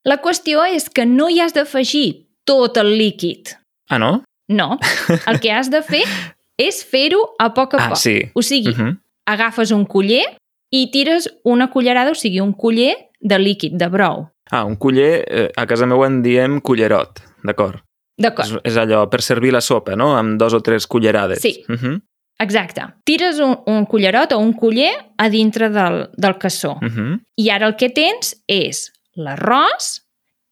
La 0.04 0.20
qüestió 0.20 0.64
és 0.66 0.88
que 0.90 1.06
no 1.06 1.28
hi 1.28 1.40
has 1.40 1.52
d'afegir 1.54 2.26
tot 2.44 2.76
el 2.76 2.98
líquid. 2.98 3.48
Ah, 3.88 3.98
no? 3.98 4.24
No. 4.48 4.78
El 5.26 5.40
que 5.40 5.52
has 5.52 5.70
de 5.70 5.82
fer 5.82 6.02
és 6.58 6.84
fer-ho 6.84 7.34
a 7.38 7.54
poc 7.54 7.74
a 7.74 7.76
Ah, 7.78 7.88
poc. 7.88 7.96
sí. 7.98 8.30
O 8.34 8.42
sigui, 8.42 8.70
Uh 8.72 8.76
-huh. 8.78 8.98
agafes 9.26 9.70
un 9.70 9.84
culler 9.86 10.24
i 10.70 10.90
tires 10.90 11.28
una 11.44 11.70
cullerada, 11.70 12.10
o 12.10 12.14
sigui, 12.14 12.40
un 12.40 12.52
culler 12.52 12.96
de 13.20 13.38
líquid, 13.38 13.72
de 13.72 13.88
brou. 13.88 14.28
Ah, 14.50 14.64
un 14.64 14.76
culler, 14.76 15.24
eh, 15.28 15.50
a 15.56 15.66
casa 15.66 15.86
meva 15.86 16.06
en 16.06 16.22
diem 16.22 16.60
cullerot, 16.60 17.20
d'acord. 17.44 17.80
D'acord. 18.18 18.48
És, 18.64 18.72
és 18.74 18.76
allò 18.76 19.08
per 19.08 19.22
servir 19.22 19.52
la 19.52 19.60
sopa, 19.60 19.96
no? 19.96 20.16
Amb 20.16 20.38
dos 20.38 20.52
o 20.52 20.60
tres 20.60 20.86
cullerades. 20.86 21.40
Sí. 21.40 21.64
Uh 21.68 21.74
-huh. 21.76 22.00
Exacte. 22.42 22.82
Tires 23.04 23.38
un, 23.40 23.56
un 23.66 23.84
cullerot 23.86 24.32
o 24.32 24.38
un 24.42 24.52
culler 24.58 24.92
a 25.16 25.28
dintre 25.30 25.68
del, 25.70 26.08
del 26.16 26.36
cassó. 26.38 26.72
Uh 26.82 26.88
-huh. 26.90 27.20
I 27.36 27.50
ara 27.50 27.66
el 27.66 27.76
que 27.76 27.88
tens 27.90 28.34
és 28.48 28.90
l'arròs, 29.16 30.02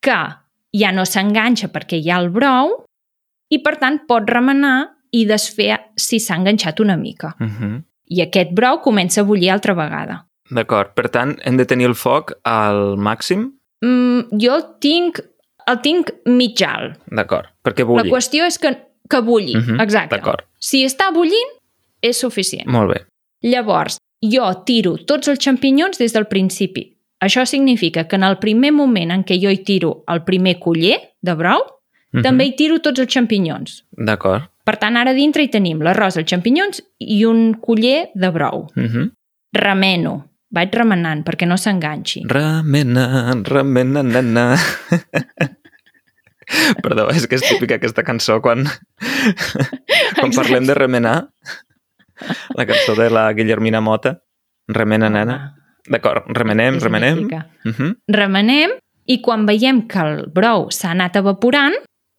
que 0.00 0.16
ja 0.72 0.92
no 0.92 1.04
s'enganxa 1.04 1.68
perquè 1.72 1.98
hi 2.00 2.10
ha 2.10 2.18
el 2.20 2.30
brou, 2.30 2.84
i 3.50 3.58
per 3.58 3.76
tant 3.76 4.00
pot 4.06 4.28
remenar 4.30 4.90
i 5.12 5.24
desfer 5.26 5.78
si 5.96 6.20
s'ha 6.20 6.36
enganxat 6.36 6.80
una 6.80 6.96
mica. 6.96 7.34
Uh 7.40 7.46
-huh. 7.46 7.82
I 8.06 8.22
aquest 8.22 8.52
brou 8.52 8.80
comença 8.80 9.20
a 9.20 9.24
bullir 9.24 9.50
altra 9.50 9.74
vegada. 9.74 10.26
D'acord. 10.50 10.94
Per 10.94 11.08
tant, 11.08 11.36
hem 11.44 11.56
de 11.56 11.64
tenir 11.64 11.86
el 11.86 11.94
foc 11.94 12.32
al 12.44 12.96
màxim? 12.96 13.52
Mm, 13.82 14.20
jo 14.42 14.54
el 14.56 14.64
tinc, 14.80 15.20
el 15.66 15.80
tinc 15.80 16.10
mig 16.26 16.60
alt. 16.62 16.98
D'acord. 17.06 17.46
Perquè 17.64 17.80
La 17.80 17.84
bulli. 17.86 18.10
qüestió 18.10 18.44
és 18.46 18.58
que, 18.58 18.76
que 19.08 19.20
bulli, 19.20 19.54
Mhm, 19.56 19.80
exacte. 19.80 20.16
d'acord. 20.16 20.44
Si 20.58 20.84
està 20.84 21.12
bullint, 21.12 21.52
és 22.02 22.18
suficient. 22.20 22.66
Molt 22.66 22.90
bé. 22.94 23.04
Llavors, 23.42 23.98
jo 24.22 24.44
tiro 24.64 24.96
tots 25.06 25.28
els 25.28 25.38
xampinyons 25.40 25.98
des 25.98 26.12
del 26.12 26.26
principi. 26.26 26.96
Això 27.20 27.44
significa 27.44 28.06
que 28.08 28.16
en 28.16 28.24
el 28.24 28.38
primer 28.38 28.72
moment 28.72 29.10
en 29.12 29.24
què 29.24 29.40
jo 29.42 29.50
hi 29.50 29.58
tiro 29.64 30.04
el 30.08 30.24
primer 30.24 30.58
culler 30.58 30.98
de 31.22 31.34
brou, 31.34 31.60
Uh 32.12 32.18
-huh. 32.18 32.22
també 32.22 32.44
hi 32.44 32.56
tiro 32.56 32.80
tots 32.80 32.98
els 32.98 33.12
xampinyons. 33.12 33.84
D'acord. 33.92 34.42
Per 34.64 34.76
tant, 34.76 34.96
ara 34.96 35.12
dintre 35.12 35.42
hi 35.44 35.48
tenim 35.48 35.80
l'arròs, 35.80 36.16
els 36.16 36.28
xampinyons 36.28 36.82
i 36.98 37.24
un 37.24 37.54
culler 37.54 38.08
de 38.14 38.30
brou. 38.30 38.66
Uh 38.74 38.82
-huh. 38.82 39.10
Remeno. 39.52 40.26
Vaig 40.50 40.74
remenant 40.74 41.24
perquè 41.24 41.46
no 41.46 41.56
s'enganxi. 41.56 42.24
Remena, 42.26 43.32
remena, 43.44 44.02
nena. 44.02 44.56
Perdó, 46.82 47.08
és 47.10 47.28
que 47.28 47.36
és 47.36 47.46
típica 47.46 47.76
aquesta 47.76 48.02
cançó 48.02 48.40
quan, 48.42 48.66
quan 50.18 50.32
parlem 50.34 50.66
de 50.66 50.74
remenar. 50.74 51.28
La 52.58 52.66
cançó 52.66 52.94
de 52.94 53.10
la 53.10 53.32
Guillermina 53.32 53.80
Mota. 53.80 54.20
Remena, 54.68 55.08
nena. 55.10 55.56
D'acord, 55.90 56.24
remenem, 56.28 56.76
És 56.76 56.82
remenem. 56.82 57.24
Uh 57.64 57.70
-huh. 57.72 57.96
Remenem 58.08 58.70
i 59.06 59.20
quan 59.20 59.46
veiem 59.46 59.86
que 59.88 59.98
el 59.98 60.26
brou 60.32 60.70
s'ha 60.70 60.90
anat 60.90 61.16
evaporant, 61.16 61.74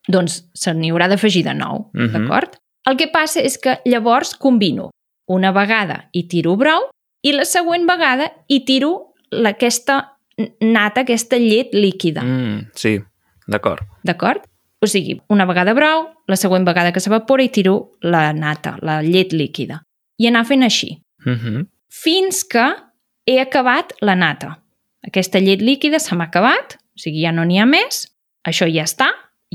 doncs 0.08 0.50
se 0.54 0.74
n'hi 0.74 0.90
haurà 0.92 1.08
d'afegir 1.08 1.44
de 1.44 1.54
nou, 1.54 1.90
Mhm. 1.94 2.12
d'acord? 2.12 2.56
El 2.86 2.98
que 2.98 3.08
passa 3.08 3.40
és 3.40 3.58
que 3.58 3.80
llavors 3.86 4.36
combino. 4.36 4.90
Una 5.28 5.52
vegada 5.52 6.10
hi 6.12 6.28
tiro 6.28 6.58
brou 6.58 6.90
i 7.24 7.32
la 7.34 7.46
següent 7.46 7.86
vegada 7.88 8.32
hi 8.48 8.66
tiro 8.66 9.14
aquesta 9.46 10.18
nata, 10.60 11.02
aquesta 11.02 11.38
llet 11.38 11.70
líquida, 11.74 12.22
Mm, 12.24 12.70
sí, 12.74 13.00
d'acord. 13.48 13.82
d'acord? 14.04 14.42
O 14.82 14.88
sigui, 14.88 15.22
una 15.30 15.46
vegada 15.46 15.74
brou, 15.74 16.08
la 16.28 16.36
següent 16.36 16.66
vegada 16.66 16.92
que 16.92 17.00
s'evapora 17.00 17.44
hi 17.44 17.50
tiro 17.50 17.92
la 18.02 18.34
nata, 18.34 18.78
la 18.82 19.02
llet 19.04 19.32
líquida. 19.32 19.84
I 20.22 20.28
anar 20.30 20.46
fent 20.46 20.64
així, 20.68 21.00
Uh 21.26 21.34
-huh. 21.34 21.66
fins 21.90 22.44
que 22.44 22.66
he 23.28 23.40
acabat 23.42 23.94
la 24.02 24.16
nata. 24.16 24.58
Aquesta 25.08 25.40
llet 25.40 25.62
líquida 25.62 26.00
se 26.00 26.16
m'ha 26.16 26.26
acabat, 26.26 26.78
o 26.96 26.98
sigui, 26.98 27.22
ja 27.24 27.32
no 27.32 27.44
n'hi 27.46 27.60
ha 27.60 27.66
més, 27.66 28.08
això 28.48 28.66
ja 28.74 28.84
està, 28.84 29.08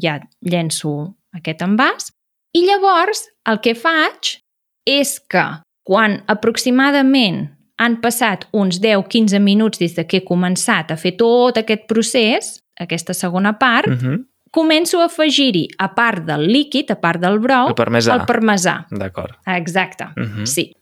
ja 0.02 0.20
llenço 0.42 1.14
aquest 1.34 1.60
envàs, 1.62 2.12
i 2.54 2.64
llavors 2.66 3.28
el 3.48 3.60
que 3.60 3.74
faig 3.74 4.40
és 4.86 5.20
que 5.28 5.44
quan 5.84 6.22
aproximadament 6.26 7.48
han 7.78 8.00
passat 8.00 8.46
uns 8.52 8.80
10-15 8.80 9.38
minuts 9.40 9.78
des 9.78 9.94
de 9.94 10.04
que 10.06 10.16
he 10.18 10.24
començat 10.24 10.90
a 10.90 10.96
fer 10.96 11.12
tot 11.16 11.58
aquest 11.58 11.86
procés, 11.86 12.60
aquesta 12.80 13.14
segona 13.14 13.58
part, 13.58 13.86
Uh 13.86 13.92
-huh. 13.94 14.24
Començo 14.56 15.00
a 15.02 15.06
afegir-hi, 15.10 15.66
a 15.78 15.90
part 15.94 16.24
del 16.24 16.46
líquid, 16.48 16.90
a 16.94 16.96
part 17.00 17.20
del 17.20 17.38
brou, 17.44 17.68
El 17.68 17.76
parmesà. 17.78 18.14
el 18.16 18.24
parmesà. 18.26 18.76
D'acord. 18.90 19.36
Exacte, 19.58 20.04
Uh 20.16 20.22
-huh. 20.24 20.46
sí. 20.46 20.72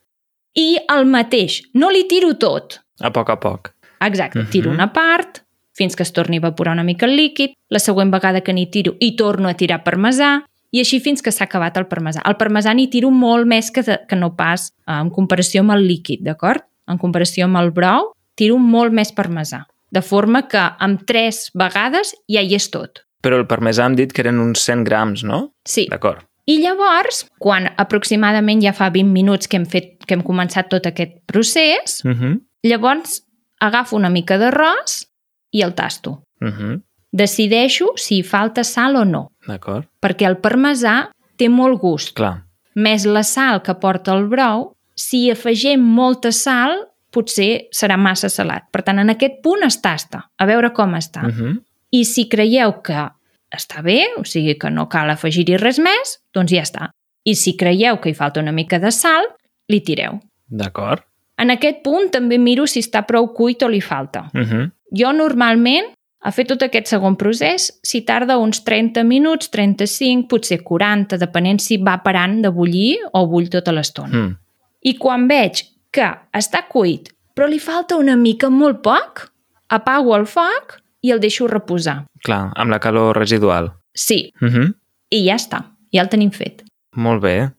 I 0.56 0.78
el 0.88 1.06
mateix, 1.06 1.62
no 1.74 1.90
li 1.90 2.04
tiro 2.08 2.34
tot. 2.38 2.80
A 3.00 3.10
poc 3.10 3.30
a 3.30 3.36
poc. 3.40 3.72
Exacte, 4.00 4.38
Mhm. 4.38 4.50
tiro 4.50 4.70
una 4.70 4.92
part 4.92 5.40
fins 5.76 5.96
que 5.96 6.04
es 6.04 6.12
torni 6.12 6.36
a 6.36 6.38
evaporar 6.38 6.72
una 6.74 6.84
mica 6.84 7.06
el 7.06 7.16
líquid, 7.16 7.50
la 7.68 7.78
següent 7.80 8.12
vegada 8.12 8.40
que 8.42 8.52
n'hi 8.52 8.66
tiro 8.70 8.94
hi 9.00 9.16
torno 9.16 9.48
a 9.48 9.54
tirar 9.54 9.82
parmesà, 9.82 10.44
i 10.70 10.78
així 10.80 11.00
fins 11.00 11.20
que 11.22 11.32
s'ha 11.32 11.44
acabat 11.44 11.76
el 11.76 11.86
parmesà. 11.86 12.20
El 12.24 12.36
parmesà 12.36 12.72
n'hi 12.74 12.88
tiro 12.88 13.10
molt 13.10 13.46
més 13.46 13.70
que, 13.72 13.82
de, 13.82 13.98
que 14.08 14.16
no 14.16 14.36
pas 14.36 14.70
eh, 14.86 14.92
en 14.92 15.10
comparació 15.10 15.60
amb 15.62 15.72
el 15.72 15.86
líquid, 15.88 16.20
d'acord? 16.22 16.62
En 16.86 16.98
comparació 16.98 17.44
amb 17.46 17.56
el 17.56 17.70
brou, 17.70 18.12
tiro 18.36 18.58
molt 18.58 18.92
més 18.92 19.12
parmesà. 19.12 19.64
De 19.90 20.00
forma 20.02 20.48
que 20.48 20.58
amb 20.78 21.04
tres 21.06 21.50
vegades 21.54 22.14
ja 22.28 22.40
hi 22.42 22.54
és 22.54 22.70
tot. 22.70 23.03
Però 23.24 23.38
el 23.40 23.46
parmesà 23.48 23.86
hem 23.88 23.96
dit 23.96 24.12
que 24.12 24.20
eren 24.22 24.38
uns 24.42 24.60
100 24.66 24.84
grams, 24.84 25.24
no? 25.24 25.54
Sí. 25.64 25.86
D'acord. 25.90 26.22
I 26.46 26.58
llavors, 26.60 27.22
quan 27.40 27.70
aproximadament 27.80 28.60
ja 28.62 28.74
fa 28.76 28.90
20 28.92 29.08
minuts 29.14 29.48
que 29.48 29.56
hem, 29.56 29.64
fet, 29.64 29.94
que 30.04 30.12
hem 30.18 30.22
començat 30.26 30.68
tot 30.68 30.84
aquest 30.86 31.22
procés, 31.26 32.02
Uh 32.04 32.12
-huh. 32.12 32.40
llavors 32.62 33.22
agafo 33.60 33.96
una 33.96 34.10
mica 34.10 34.36
d'arròs 34.36 35.06
i 35.52 35.62
el 35.62 35.72
tasto. 35.74 36.22
Uh 36.42 36.48
-huh. 36.48 36.82
Decideixo 37.12 37.92
si 37.96 38.18
hi 38.18 38.22
falta 38.22 38.64
sal 38.64 38.96
o 38.96 39.04
no, 39.04 39.30
D'acord. 39.46 39.86
perquè 40.02 40.26
el 40.26 40.36
parmesà 40.38 41.10
té 41.38 41.48
molt 41.48 41.80
gust. 41.80 42.14
Clar. 42.14 42.42
Més 42.74 43.04
la 43.06 43.22
sal 43.22 43.62
que 43.62 43.74
porta 43.74 44.12
el 44.12 44.26
brou, 44.28 44.72
si 44.96 45.30
afegim 45.30 45.80
molta 45.80 46.32
sal, 46.32 46.88
potser 47.12 47.68
serà 47.70 47.96
massa 47.96 48.28
salat. 48.28 48.64
Per 48.72 48.82
tant, 48.82 48.98
en 48.98 49.10
aquest 49.10 49.34
punt 49.42 49.62
es 49.62 49.80
tasta, 49.80 50.24
a 50.36 50.46
veure 50.46 50.72
com 50.72 50.92
està. 50.94 51.22
Uh 51.22 51.30
-huh. 51.30 51.62
I 51.94 52.02
si 52.08 52.26
creieu 52.30 52.80
que 52.82 53.06
està 53.54 53.82
bé, 53.84 54.00
o 54.18 54.24
sigui 54.26 54.56
que 54.58 54.70
no 54.72 54.88
cal 54.90 55.12
afegir-hi 55.12 55.58
res 55.60 55.78
més, 55.82 56.18
doncs 56.34 56.52
ja 56.52 56.64
està. 56.66 56.90
I 57.24 57.36
si 57.38 57.54
creieu 57.56 58.00
que 58.02 58.10
hi 58.10 58.18
falta 58.18 58.42
una 58.42 58.52
mica 58.52 58.80
de 58.82 58.90
sal, 58.92 59.28
li 59.70 59.80
tireu. 59.84 60.18
D'acord. 60.50 61.04
En 61.40 61.50
aquest 61.50 61.82
punt 61.86 62.10
també 62.14 62.38
miro 62.38 62.66
si 62.70 62.82
està 62.84 63.04
prou 63.06 63.30
cuit 63.34 63.62
o 63.62 63.68
li 63.70 63.80
falta. 63.80 64.28
Uh 64.34 64.40
-huh. 64.40 64.70
Jo 64.92 65.12
normalment, 65.12 65.92
a 66.20 66.30
fer 66.30 66.46
tot 66.46 66.62
aquest 66.62 66.86
segon 66.86 67.16
procés, 67.16 67.80
si 67.82 68.00
tarda 68.02 68.38
uns 68.38 68.64
30 68.64 69.04
minuts, 69.04 69.50
35, 69.50 70.28
potser 70.28 70.62
40, 70.62 71.18
depenent 71.18 71.60
si 71.60 71.76
va 71.76 72.02
parant 72.02 72.40
de 72.42 72.48
bullir 72.48 72.98
o 73.12 73.26
bull 73.26 73.48
tota 73.48 73.72
l'estona. 73.72 74.16
Mm. 74.16 74.36
I 74.80 74.96
quan 74.96 75.28
veig 75.28 75.64
que 75.90 76.14
està 76.32 76.66
cuit, 76.68 77.12
però 77.34 77.46
li 77.46 77.58
falta 77.58 77.96
una 77.96 78.16
mica 78.16 78.48
molt 78.48 78.80
poc, 78.82 79.30
apago 79.68 80.16
el 80.16 80.26
foc 80.26 80.83
i 81.04 81.12
el 81.12 81.20
deixo 81.20 81.46
reposar. 81.50 82.04
Clar, 82.24 82.48
amb 82.56 82.72
la 82.72 82.80
calor 82.80 83.16
residual. 83.20 83.72
Sí, 83.94 84.30
Uh 84.40 84.48
-huh. 84.48 84.74
i 85.10 85.26
ja 85.28 85.36
està, 85.36 85.62
ja 85.92 86.02
el 86.02 86.08
tenim 86.08 86.30
fet. 86.32 86.64
Molt 86.96 87.22
bé. 87.22 87.50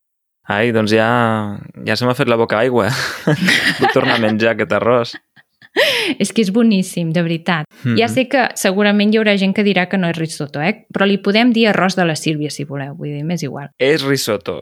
Ai, 0.48 0.72
doncs 0.72 0.92
ja, 0.92 1.58
ja 1.86 1.96
se 1.96 2.06
m'ha 2.06 2.14
fet 2.14 2.28
la 2.28 2.36
boca 2.36 2.58
aigua. 2.60 2.90
Vull 3.80 3.94
tornar 3.94 4.16
a 4.16 4.20
menjar 4.20 4.52
aquest 4.54 4.72
arròs. 4.72 5.16
És 6.20 6.32
que 6.32 6.42
és 6.42 6.52
boníssim, 6.56 7.10
de 7.12 7.22
veritat. 7.22 7.66
Mm 7.68 7.76
Mhm. 7.90 7.94
-hmm. 7.96 8.00
Ja 8.00 8.08
sé 8.08 8.28
que 8.30 8.48
segurament 8.56 9.14
hi 9.14 9.18
haurà 9.18 9.38
gent 9.38 9.54
que 9.56 9.64
dirà 9.64 9.88
que 9.90 9.98
no 9.98 10.08
és 10.08 10.18
risotto, 10.18 10.62
eh? 10.62 10.86
però 10.94 11.06
li 11.06 11.18
podem 11.18 11.52
dir 11.52 11.68
arròs 11.68 11.96
de 11.96 12.06
la 12.06 12.16
Sílvia, 12.16 12.50
si 12.50 12.64
voleu, 12.64 12.96
vull 12.96 13.10
dir, 13.10 13.24
m'és 13.26 13.44
igual. 13.44 13.70
És 13.78 14.02
risotto. 14.04 14.62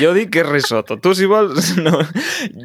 Jo 0.00 0.12
dic 0.12 0.30
que 0.30 0.40
és 0.40 0.48
risotto. 0.48 0.96
Tu, 0.98 1.14
si 1.14 1.24
vols, 1.26 1.76
no. 1.86 1.98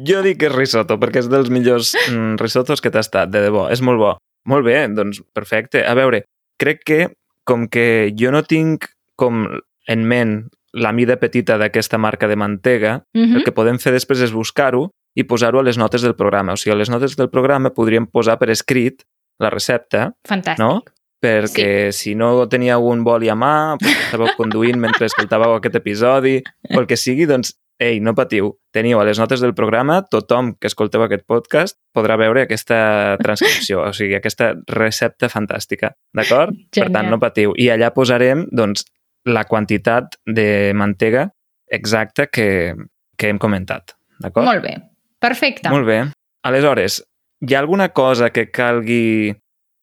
Jo 0.06 0.22
dic 0.22 0.38
que 0.38 0.46
és 0.46 0.54
risotto, 0.54 0.98
perquè 0.98 1.18
és 1.18 1.28
dels 1.28 1.48
millors 1.48 1.94
mm, 2.10 2.36
risottos 2.38 2.80
que 2.80 2.90
t'ha 2.90 3.00
estat, 3.00 3.30
de 3.30 3.40
debò. 3.40 3.70
És 3.70 3.80
molt 3.80 3.98
bo. 3.98 4.16
Molt 4.48 4.66
bé, 4.66 4.88
doncs 4.88 5.22
perfecte. 5.34 5.84
A 5.86 5.94
veure, 5.94 6.24
crec 6.58 6.82
que 6.84 7.00
com 7.44 7.68
que 7.68 8.12
jo 8.18 8.30
no 8.34 8.42
tinc 8.46 8.86
com 9.18 9.46
en 9.90 10.04
ment 10.08 10.36
la 10.72 10.92
mida 10.96 11.18
petita 11.20 11.58
d'aquesta 11.60 11.98
marca 11.98 12.28
de 12.28 12.36
mantega, 12.36 13.04
Mm 13.14 13.24
-hmm. 13.24 13.36
el 13.36 13.44
que 13.44 13.52
podem 13.52 13.78
fer 13.78 13.92
després 13.92 14.20
és 14.20 14.32
buscar-ho 14.32 14.90
i 15.14 15.24
posar-ho 15.24 15.60
a 15.60 15.62
les 15.62 15.76
notes 15.76 16.02
del 16.02 16.14
programa. 16.14 16.52
O 16.52 16.56
sigui, 16.56 16.72
a 16.72 16.78
les 16.78 16.90
notes 16.90 17.16
del 17.16 17.28
programa 17.28 17.70
podríem 17.70 18.06
posar 18.06 18.38
per 18.38 18.50
escrit 18.50 19.02
la 19.38 19.50
recepta, 19.50 20.12
Fantàstic. 20.28 20.58
no? 20.58 20.82
perquè 21.22 21.92
sí. 21.92 22.10
si 22.10 22.14
no 22.18 22.48
teníeu 22.48 22.82
un 22.90 23.04
boli 23.04 23.28
a 23.28 23.36
mà, 23.38 23.76
perquè 23.78 24.08
estàveu 24.08 24.32
conduint 24.36 24.78
mentre 24.82 25.06
escoltàveu 25.06 25.54
aquest 25.54 25.76
episodi, 25.78 26.42
o 26.74 26.80
el 26.80 26.86
que 26.86 26.96
sigui, 26.96 27.26
doncs, 27.26 27.54
ei, 27.82 27.98
no 28.00 28.14
patiu, 28.14 28.52
teniu 28.74 29.00
a 29.00 29.04
les 29.06 29.18
notes 29.20 29.42
del 29.42 29.54
programa, 29.58 30.00
tothom 30.10 30.52
que 30.60 30.70
escolteu 30.70 31.02
aquest 31.04 31.24
podcast 31.28 31.78
podrà 31.94 32.16
veure 32.20 32.44
aquesta 32.46 33.18
transcripció, 33.22 33.82
o 33.88 33.92
sigui, 33.96 34.16
aquesta 34.18 34.52
recepta 34.70 35.30
fantàstica, 35.32 35.92
d'acord? 36.14 36.56
Per 36.72 36.88
tant, 36.94 37.10
no 37.10 37.20
patiu. 37.22 37.56
I 37.58 37.68
allà 37.74 37.92
posarem, 37.94 38.46
doncs, 38.54 38.86
la 39.28 39.44
quantitat 39.46 40.16
de 40.26 40.72
mantega 40.74 41.28
exacta 41.72 42.26
que, 42.26 42.74
que 43.18 43.30
hem 43.30 43.38
comentat, 43.42 43.96
d'acord? 44.22 44.46
Molt 44.48 44.64
bé, 44.64 44.76
perfecte. 45.22 45.70
Molt 45.72 45.88
bé. 45.88 46.00
Aleshores, 46.46 47.02
hi 47.42 47.54
ha 47.54 47.62
alguna 47.62 47.90
cosa 47.90 48.30
que 48.30 48.50
calgui... 48.50 49.32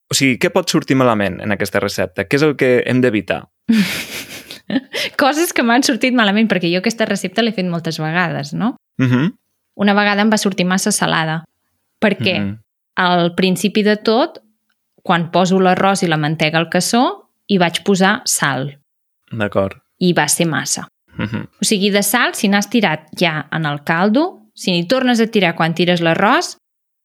O 0.10 0.16
sigui, 0.18 0.40
què 0.42 0.50
pot 0.50 0.72
sortir 0.72 0.98
malament 0.98 1.38
en 1.44 1.54
aquesta 1.54 1.80
recepta? 1.84 2.26
Què 2.26 2.40
és 2.40 2.44
el 2.48 2.56
que 2.58 2.80
hem 2.90 3.04
d'evitar? 3.04 3.44
Coses 5.22 5.54
que 5.54 5.64
m'han 5.66 5.84
sortit 5.86 6.16
malament, 6.16 6.50
perquè 6.50 6.72
jo 6.72 6.82
aquesta 6.84 7.08
recepta 7.10 7.44
l'he 7.44 7.56
fet 7.56 7.68
moltes 7.70 8.00
vegades, 8.00 8.54
no? 8.54 8.76
Uh 9.00 9.06
-huh. 9.06 9.34
Una 9.76 9.94
vegada 9.94 10.22
em 10.22 10.30
va 10.30 10.38
sortir 10.38 10.66
massa 10.66 10.92
salada, 10.92 11.44
perquè 12.02 12.36
uh 12.40 12.46
-huh. 12.46 12.58
al 12.96 13.36
principi 13.36 13.84
de 13.84 13.96
tot, 13.98 14.42
quan 15.04 15.32
poso 15.32 15.60
l'arròs 15.60 16.04
i 16.04 16.08
la 16.08 16.18
mantega 16.18 16.58
al 16.58 16.70
cassó, 16.70 17.30
hi 17.48 17.58
vaig 17.58 17.84
posar 17.84 18.22
sal. 18.26 18.78
D'acord. 19.32 19.78
I 19.98 20.14
va 20.14 20.28
ser 20.28 20.46
massa. 20.48 20.88
Uh 21.18 21.26
-huh. 21.26 21.48
O 21.62 21.66
sigui, 21.66 21.90
de 21.92 22.04
sal, 22.04 22.34
si 22.34 22.48
n'has 22.48 22.70
tirat 22.70 23.00
ja 23.20 23.48
en 23.52 23.66
el 23.66 23.84
caldo, 23.84 24.52
si 24.54 24.72
n'hi 24.72 24.88
tornes 24.88 25.20
a 25.20 25.28
tirar 25.28 25.56
quan 25.56 25.74
tires 25.74 26.02
l'arròs, 26.02 26.58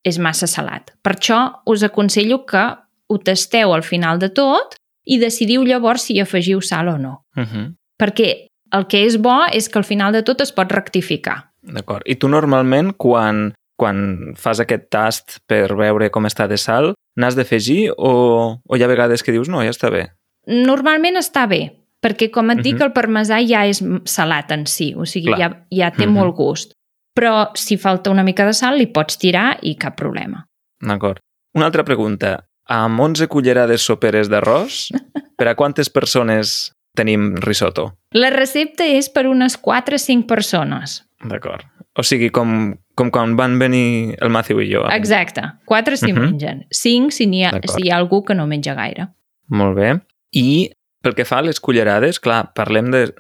és 0.03 0.19
massa 0.19 0.47
salat. 0.47 0.93
Per 1.03 1.15
això 1.17 1.63
us 1.67 1.83
aconsello 1.83 2.45
que 2.47 2.77
ho 3.07 3.19
tasteu 3.19 3.73
al 3.73 3.83
final 3.83 4.19
de 4.19 4.29
tot 4.29 4.77
i 5.05 5.19
decidiu 5.19 5.65
llavors 5.65 6.03
si 6.03 6.15
hi 6.15 6.21
afegiu 6.21 6.61
sal 6.61 6.89
o 6.89 6.99
no. 6.99 7.25
Uh 7.37 7.43
-huh. 7.43 7.75
Perquè 8.01 8.47
el 8.73 8.87
que 8.87 9.05
és 9.07 9.17
bo 9.21 9.45
és 9.53 9.69
que 9.69 9.79
al 9.79 9.85
final 9.85 10.13
de 10.13 10.23
tot 10.23 10.41
es 10.41 10.53
pot 10.53 10.71
rectificar. 10.73 11.51
D'acord. 11.63 12.03
I 12.07 12.17
tu 12.17 12.29
normalment, 12.29 12.93
quan, 12.97 13.53
quan 13.77 14.35
fas 14.37 14.61
aquest 14.61 14.91
tast 14.91 15.39
per 15.47 15.75
veure 15.77 16.11
com 16.11 16.25
està 16.25 16.49
de 16.49 16.57
sal, 16.57 16.95
n'has 17.17 17.35
d'afegir 17.37 17.93
o, 17.97 18.61
o 18.69 18.77
hi 18.77 18.83
ha 18.83 18.87
vegades 18.89 19.23
que 19.23 19.33
dius 19.33 19.49
no, 19.49 19.63
ja 19.63 19.71
està 19.71 19.91
bé? 19.91 20.09
Normalment 20.47 21.17
està 21.17 21.47
bé, 21.49 21.73
perquè 22.03 22.31
com 22.31 22.51
et 22.51 22.59
uh 22.59 22.61
-huh. 22.61 22.63
dic, 22.63 22.81
el 22.81 22.93
parmesà 22.93 23.41
ja 23.47 23.67
és 23.67 23.83
salat 24.05 24.51
en 24.53 24.67
si, 24.67 24.95
o 24.95 25.07
sigui, 25.07 25.33
Clar. 25.33 25.39
ja, 25.39 25.67
ja 25.71 25.91
té 25.91 26.07
Mhm. 26.07 26.15
molt 26.15 26.37
gust. 26.37 26.73
Però 27.15 27.51
si 27.55 27.77
falta 27.77 28.11
una 28.11 28.25
mica 28.25 28.45
de 28.45 28.53
sal, 28.53 28.77
li 28.77 28.87
pots 28.87 29.19
tirar 29.19 29.59
i 29.63 29.77
cap 29.77 29.97
problema. 29.97 30.45
D'acord. 30.81 31.19
Una 31.55 31.67
altra 31.67 31.85
pregunta. 31.85 32.45
Amb 32.67 33.01
11 33.01 33.27
cullerades 33.29 33.83
soperes 33.85 34.31
d'arròs, 34.33 34.89
per 35.37 35.49
a 35.51 35.55
quantes 35.55 35.91
persones 35.93 36.73
tenim 36.97 37.35
risotto? 37.43 37.91
La 38.15 38.31
recepta 38.31 38.87
és 38.87 39.11
per 39.13 39.27
unes 39.29 39.57
4 39.61 39.97
o 39.97 39.99
5 39.99 40.27
persones. 40.27 41.03
D'acord. 41.25 41.65
O 41.97 42.03
sigui, 42.03 42.31
com, 42.35 42.75
com 42.99 43.11
quan 43.15 43.37
van 43.37 43.59
venir 43.59 44.17
el 44.21 44.31
Matthew 44.31 44.63
i 44.65 44.71
jo. 44.73 44.83
Exacte. 44.91 45.43
4 45.67 45.97
si 45.97 46.13
Mhm. 46.13 46.21
mengen. 46.21 46.67
5 46.71 47.11
si, 47.13 47.27
n'hi 47.27 47.45
ha, 47.45 47.53
si 47.69 47.83
hi 47.85 47.91
ha 47.91 47.97
algú 47.99 48.25
que 48.25 48.35
no 48.35 48.47
menja 48.47 48.75
gaire. 48.75 49.09
Molt 49.49 49.77
bé. 49.77 50.01
I 50.33 50.73
pel 51.03 51.15
que 51.15 51.25
fa 51.25 51.39
a 51.39 51.43
les 51.43 51.61
cullerades, 51.61 52.19
clar, 52.19 52.53
parlem 52.55 52.91
de 52.91 53.15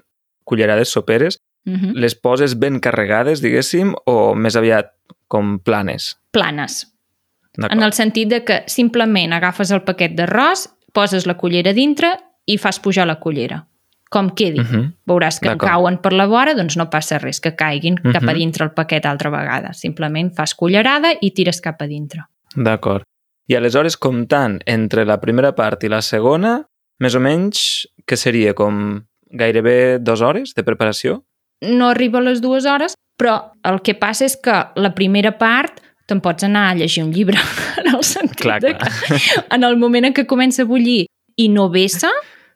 cullerades 0.44 0.88
soperes, 0.88 1.38
Mhm. 1.66 1.92
les 1.94 2.14
poses 2.14 2.58
ben 2.58 2.80
carregades, 2.80 3.40
diguéssim, 3.40 3.94
o 4.06 4.34
més 4.34 4.56
aviat 4.56 4.92
com 5.28 5.58
planes? 5.58 6.18
Planes. 6.30 6.93
En 7.58 7.82
el 7.82 7.92
sentit 7.92 8.28
de 8.28 8.42
que 8.44 8.62
simplement 8.66 9.32
agafes 9.32 9.70
el 9.70 9.82
paquet 9.87 10.14
d'arròs, 10.16 10.68
poses 10.92 11.26
la 11.26 11.37
cullera 11.38 11.73
dintre 11.73 12.16
i 12.46 12.58
fas 12.58 12.80
pujar 12.80 13.06
la 13.06 13.20
cullera. 13.20 13.66
Com 14.11 14.30
quedi. 14.30 14.61
Uh 14.61 14.64
-huh. 14.64 14.92
Veuràs 15.06 15.40
que 15.40 15.56
cauen 15.58 15.99
per 15.99 16.12
la 16.12 16.26
vora, 16.26 16.54
doncs 16.54 16.76
no 16.76 16.90
passa 16.90 17.18
res, 17.18 17.40
que 17.40 17.56
caiguin 17.56 17.99
Mhm. 18.02 18.12
cap 18.12 18.28
a 18.28 18.32
dintre 18.32 18.64
el 18.64 18.70
paquet 18.73 19.04
altra 19.06 19.30
vegada. 19.30 19.73
Simplement 19.73 20.32
fas 20.34 20.54
cullerada 20.54 21.12
i 21.20 21.30
tires 21.32 21.61
cap 21.61 21.80
a 21.82 21.87
dintre. 21.87 22.23
D'acord. 22.54 23.02
I 23.46 23.54
aleshores, 23.56 23.96
comptant 23.96 24.61
entre 24.66 25.04
la 25.04 25.21
primera 25.21 25.54
part 25.54 25.82
i 25.84 25.88
la 25.88 26.00
segona, 26.02 26.67
més 26.99 27.14
o 27.14 27.21
menys, 27.21 27.88
que 28.06 28.17
seria 28.17 28.54
com 28.54 29.04
gairebé 29.30 29.99
dues 29.99 30.21
hores 30.21 30.54
de 30.54 30.62
preparació? 30.62 31.25
No 31.60 31.88
arriba 31.88 32.19
a 32.21 32.23
les 32.23 32.40
dues 32.40 32.67
hores, 32.67 32.95
però 33.19 33.52
el 33.64 33.80
que 33.82 33.95
passa 33.95 34.25
és 34.25 34.36
que 34.36 34.67
la 34.76 34.95
primera 34.95 35.38
part 35.38 35.80
te'n 36.06 36.21
pots 36.21 36.45
anar 36.45 36.71
a 36.71 36.75
llegir 36.75 37.02
un 37.04 37.12
llibre, 37.12 37.38
en 37.80 37.95
el 37.95 38.02
sentit 38.04 38.40
Clar, 38.40 38.60
de 38.60 38.75
clar. 38.75 38.90
que 39.08 39.19
en 39.54 39.64
el 39.64 39.76
moment 39.76 40.04
en 40.04 40.12
què 40.14 40.26
comença 40.26 40.62
a 40.62 40.67
bullir 40.67 41.06
i 41.36 41.49
no 41.49 41.69
vessa, 41.71 42.10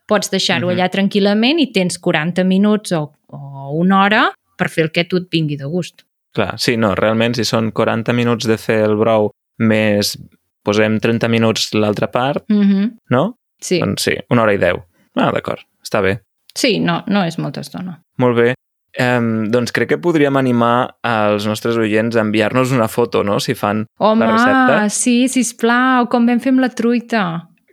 pots 0.06 0.30
deixar-ho 0.30 0.68
Mhm. 0.68 0.74
allà 0.76 0.88
tranquil·lament 0.90 1.58
i 1.60 1.70
tens 1.72 1.98
40 1.98 2.44
minuts 2.44 2.92
o, 2.92 3.12
o 3.28 3.70
una 3.78 4.02
hora 4.04 4.32
per 4.58 4.68
fer 4.68 4.84
el 4.84 4.90
que 4.92 5.00
a 5.00 5.04
tu 5.08 5.16
et 5.16 5.28
vingui 5.30 5.56
de 5.56 5.64
gust. 5.64 6.02
Clar, 6.34 6.58
sí, 6.58 6.76
no, 6.76 6.94
realment, 6.94 7.34
si 7.34 7.44
són 7.44 7.70
40 7.72 8.12
minuts 8.12 8.46
de 8.46 8.56
fer 8.58 8.82
el 8.84 8.96
brou 8.96 9.30
més 9.58 10.16
posem 10.64 10.98
30 11.00 11.28
minuts 11.28 11.72
l'altra 11.74 12.10
part, 12.10 12.44
Mm 12.48 12.62
-hmm. 12.62 12.90
no? 13.10 13.34
Sí. 13.60 13.80
Doncs 13.80 14.02
sí, 14.02 14.12
una 14.30 14.42
hora 14.42 14.52
i 14.54 14.58
deu. 14.58 14.82
Ah, 15.16 15.32
d'acord, 15.32 15.60
està 15.82 16.00
bé. 16.02 16.20
sí, 16.54 16.78
no, 16.80 17.02
no 17.06 17.24
és 17.24 17.38
molta 17.38 17.60
estona. 17.60 18.00
Molt 18.18 18.36
bé. 18.36 18.54
Um, 18.98 19.46
doncs 19.52 19.70
crec 19.70 19.92
que 19.92 19.98
podríem 20.02 20.34
animar 20.40 20.98
als 21.06 21.46
nostres 21.46 21.76
oients 21.78 22.16
a 22.16 22.24
enviar-nos 22.24 22.72
una 22.74 22.88
foto, 22.90 23.22
no?, 23.22 23.38
si 23.38 23.54
fan 23.54 23.84
Home, 23.98 24.26
la 24.26 24.32
recepta. 24.32 24.88
sí, 24.90 25.28
sisplau, 25.30 26.08
com 26.10 26.26
vam 26.26 26.40
fer 26.42 26.50
amb 26.50 26.64
la 26.64 26.70
truita. 26.74 27.22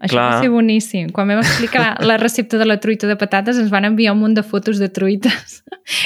Això 0.05 0.19
Clar. 0.19 0.25
va 0.35 0.41
ser 0.43 0.51
boníssim. 0.53 1.09
Quan 1.15 1.31
vam 1.31 1.39
explicar 1.41 1.95
la 2.05 2.19
recepta 2.21 2.59
de 2.61 2.67
la 2.67 2.77
truita 2.83 3.07
de 3.09 3.15
patates 3.17 3.57
ens 3.57 3.71
van 3.73 3.87
enviar 3.89 4.13
un 4.13 4.19
munt 4.21 4.35
de 4.37 4.43
fotos 4.43 4.77
de 4.77 4.89
truites 4.93 5.63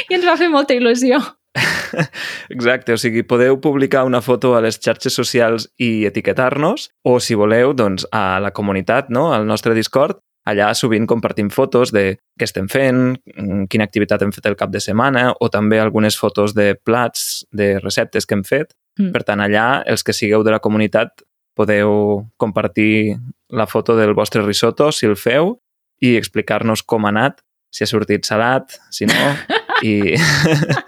i 0.08 0.16
ens 0.16 0.24
va 0.24 0.38
fer 0.40 0.48
molta 0.54 0.78
il·lusió. 0.78 1.20
Exacte, 2.54 2.94
o 2.94 2.98
sigui, 3.02 3.24
podeu 3.28 3.58
publicar 3.60 4.06
una 4.06 4.22
foto 4.22 4.54
a 4.56 4.62
les 4.62 4.78
xarxes 4.80 5.16
socials 5.18 5.68
i 5.82 6.06
etiquetar-nos, 6.08 6.92
o 7.04 7.18
si 7.20 7.36
voleu, 7.36 7.74
doncs, 7.74 8.06
a 8.14 8.40
la 8.40 8.54
comunitat, 8.56 9.10
no?, 9.10 9.34
al 9.34 9.48
nostre 9.50 9.74
Discord, 9.76 10.22
allà 10.50 10.72
sovint 10.78 11.08
compartim 11.10 11.50
fotos 11.54 11.94
de 11.96 12.04
què 12.40 12.48
estem 12.48 12.68
fent, 12.72 13.16
mm, 13.36 13.68
quina 13.72 13.88
activitat 13.88 14.22
hem 14.26 14.34
fet 14.36 14.46
el 14.50 14.58
cap 14.60 14.72
de 14.74 14.82
setmana, 14.84 15.30
o 15.40 15.50
també 15.50 15.80
algunes 15.80 16.18
fotos 16.18 16.54
de 16.58 16.74
plats, 16.76 17.46
de 17.52 17.78
receptes 17.80 18.26
que 18.26 18.36
hem 18.36 18.44
fet. 18.44 18.74
Mm. 19.00 19.12
Per 19.14 19.24
tant, 19.24 19.40
allà, 19.40 19.84
els 19.86 20.04
que 20.04 20.14
sigueu 20.14 20.44
de 20.44 20.52
la 20.52 20.60
comunitat, 20.60 21.24
podeu 21.56 22.26
compartir 22.38 23.18
la 23.50 23.68
foto 23.68 23.96
del 23.98 24.14
vostre 24.14 24.42
risotto, 24.46 24.92
si 24.92 25.06
el 25.06 25.18
feu, 25.20 25.58
i 26.00 26.16
explicar-nos 26.16 26.84
com 26.84 27.06
ha 27.06 27.10
anat, 27.10 27.42
si 27.72 27.84
ha 27.84 27.88
sortit 27.88 28.26
salat, 28.26 28.78
si 28.92 29.06
no, 29.10 29.34
i, 29.84 30.16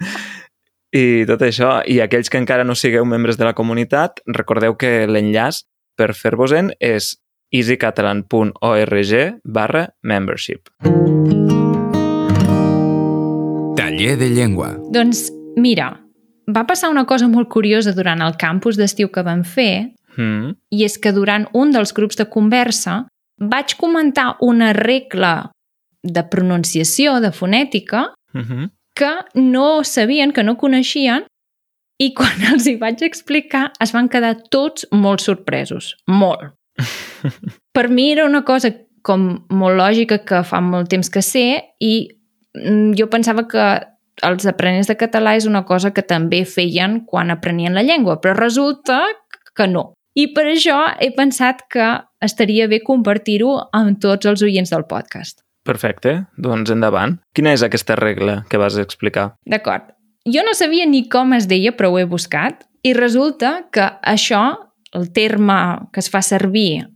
i 1.02 1.04
tot 1.28 1.44
això. 1.44 1.80
I 1.84 2.00
aquells 2.04 2.32
que 2.32 2.40
encara 2.40 2.64
no 2.64 2.76
sigueu 2.78 3.04
membres 3.04 3.38
de 3.38 3.44
la 3.48 3.56
comunitat, 3.58 4.22
recordeu 4.26 4.76
que 4.80 5.06
l'enllaç 5.08 5.64
per 5.98 6.12
fer-vos-en 6.16 6.72
és 6.80 7.16
easycatalan.org 7.52 9.40
barra 9.44 9.88
membership. 10.02 10.68
Taller 13.76 14.16
de 14.18 14.28
llengua. 14.30 14.74
Doncs 14.92 15.30
mira, 15.56 16.00
va 16.48 16.64
passar 16.66 16.90
una 16.90 17.04
cosa 17.06 17.28
molt 17.28 17.48
curiosa 17.48 17.92
durant 17.96 18.22
el 18.24 18.36
campus 18.40 18.76
d'estiu 18.80 19.08
que 19.12 19.22
vam 19.22 19.44
fer 19.44 19.92
Mm. 20.16 20.52
i 20.68 20.84
és 20.84 20.98
que 20.98 21.12
durant 21.12 21.46
un 21.56 21.70
dels 21.72 21.94
grups 21.96 22.16
de 22.16 22.26
conversa 22.28 23.06
vaig 23.40 23.76
comentar 23.80 24.36
una 24.40 24.74
regla 24.74 25.50
de 26.02 26.22
pronunciació, 26.24 27.20
de 27.20 27.30
fonètica, 27.32 28.12
Mm 28.34 28.42
-hmm. 28.42 28.70
que 28.94 29.40
no 29.40 29.84
sabien, 29.84 30.32
que 30.32 30.42
no 30.42 30.56
coneixien, 30.56 31.24
i 31.98 32.12
quan 32.14 32.42
els 32.52 32.66
hi 32.66 32.76
vaig 32.76 33.02
explicar 33.02 33.72
es 33.80 33.92
van 33.92 34.08
quedar 34.08 34.36
tots 34.50 34.86
molt 34.90 35.20
sorpresos. 35.20 35.96
Molt. 36.06 36.52
Per 37.76 37.88
mi 37.88 38.10
era 38.12 38.26
una 38.26 38.42
cosa 38.44 38.72
com 39.02 39.46
molt 39.50 39.78
lògica 39.78 40.20
que 40.26 40.42
fa 40.46 40.60
molt 40.62 40.90
temps 40.92 41.10
que 41.10 41.22
sé 41.22 41.46
i 41.82 41.94
mm, 42.54 42.92
jo 42.98 43.08
pensava 43.10 43.46
que 43.50 43.66
els 44.22 44.46
aprenents 44.46 44.90
de 44.90 44.96
català 45.00 45.34
és 45.38 45.48
una 45.48 45.64
cosa 45.66 45.92
que 45.94 46.04
també 46.04 46.44
feien 46.44 47.00
quan 47.08 47.32
aprenien 47.32 47.74
la 47.74 47.82
llengua, 47.82 48.20
però 48.20 48.36
resulta 48.38 49.00
que 49.56 49.66
no. 49.66 49.92
I 50.14 50.28
per 50.36 50.44
això 50.50 50.76
he 51.00 51.08
pensat 51.16 51.64
que 51.72 51.86
estaria 52.20 52.68
bé 52.68 52.82
compartir-ho 52.84 53.54
amb 53.72 53.98
tots 54.00 54.28
els 54.28 54.42
oients 54.44 54.70
del 54.70 54.84
podcast. 54.84 55.40
Perfecte, 55.64 56.26
doncs 56.36 56.72
endavant. 56.74 57.16
Quina 57.34 57.54
és 57.56 57.62
aquesta 57.64 57.96
regla 57.96 58.42
que 58.50 58.60
vas 58.60 58.76
explicar? 58.76 59.32
D'acord. 59.48 59.94
Jo 60.28 60.44
no 60.46 60.52
sabia 60.54 60.86
ni 60.86 61.06
com 61.10 61.32
es 61.34 61.48
deia, 61.50 61.72
però 61.74 61.90
ho 61.90 61.98
he 61.98 62.06
buscat, 62.06 62.66
i 62.82 62.92
resulta 62.94 63.68
que 63.74 63.86
això, 64.02 64.42
el 64.92 65.12
terme 65.12 65.54
que 65.92 66.00
es 66.00 66.10
fa 66.10 66.22
servir 66.22 66.86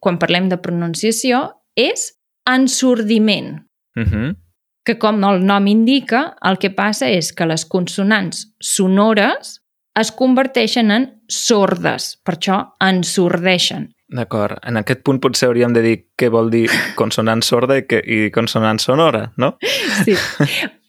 quan 0.00 0.18
parlem 0.18 0.48
de 0.48 0.58
pronunciació, 0.58 1.54
és 1.76 2.12
ensordiment, 2.46 3.62
Mm 3.96 4.02
-hmm. 4.04 4.36
que 4.84 4.98
com 4.98 5.22
el 5.24 5.44
nom 5.46 5.66
indica, 5.66 6.36
el 6.42 6.58
que 6.58 6.70
passa 6.70 7.08
és 7.08 7.32
que 7.32 7.46
les 7.46 7.64
consonants 7.64 8.54
sonores 8.60 9.62
es 9.94 10.10
converteixen 10.12 10.90
en 10.90 11.22
sordes, 11.28 12.20
per 12.24 12.34
això 12.34 12.74
ensordeixen. 12.80 13.94
D'acord. 14.08 14.58
En 14.66 14.76
aquest 14.76 15.02
punt 15.02 15.20
potser 15.20 15.48
hauríem 15.48 15.72
de 15.72 15.82
dir 15.82 16.06
què 16.18 16.28
vol 16.28 16.50
dir 16.50 16.68
consonant 16.96 17.42
sorda 17.42 17.78
i, 17.78 17.86
que, 17.86 18.02
i 18.04 18.30
consonant 18.30 18.78
sonora, 18.78 19.32
no? 19.36 19.56
Sí. 20.04 20.14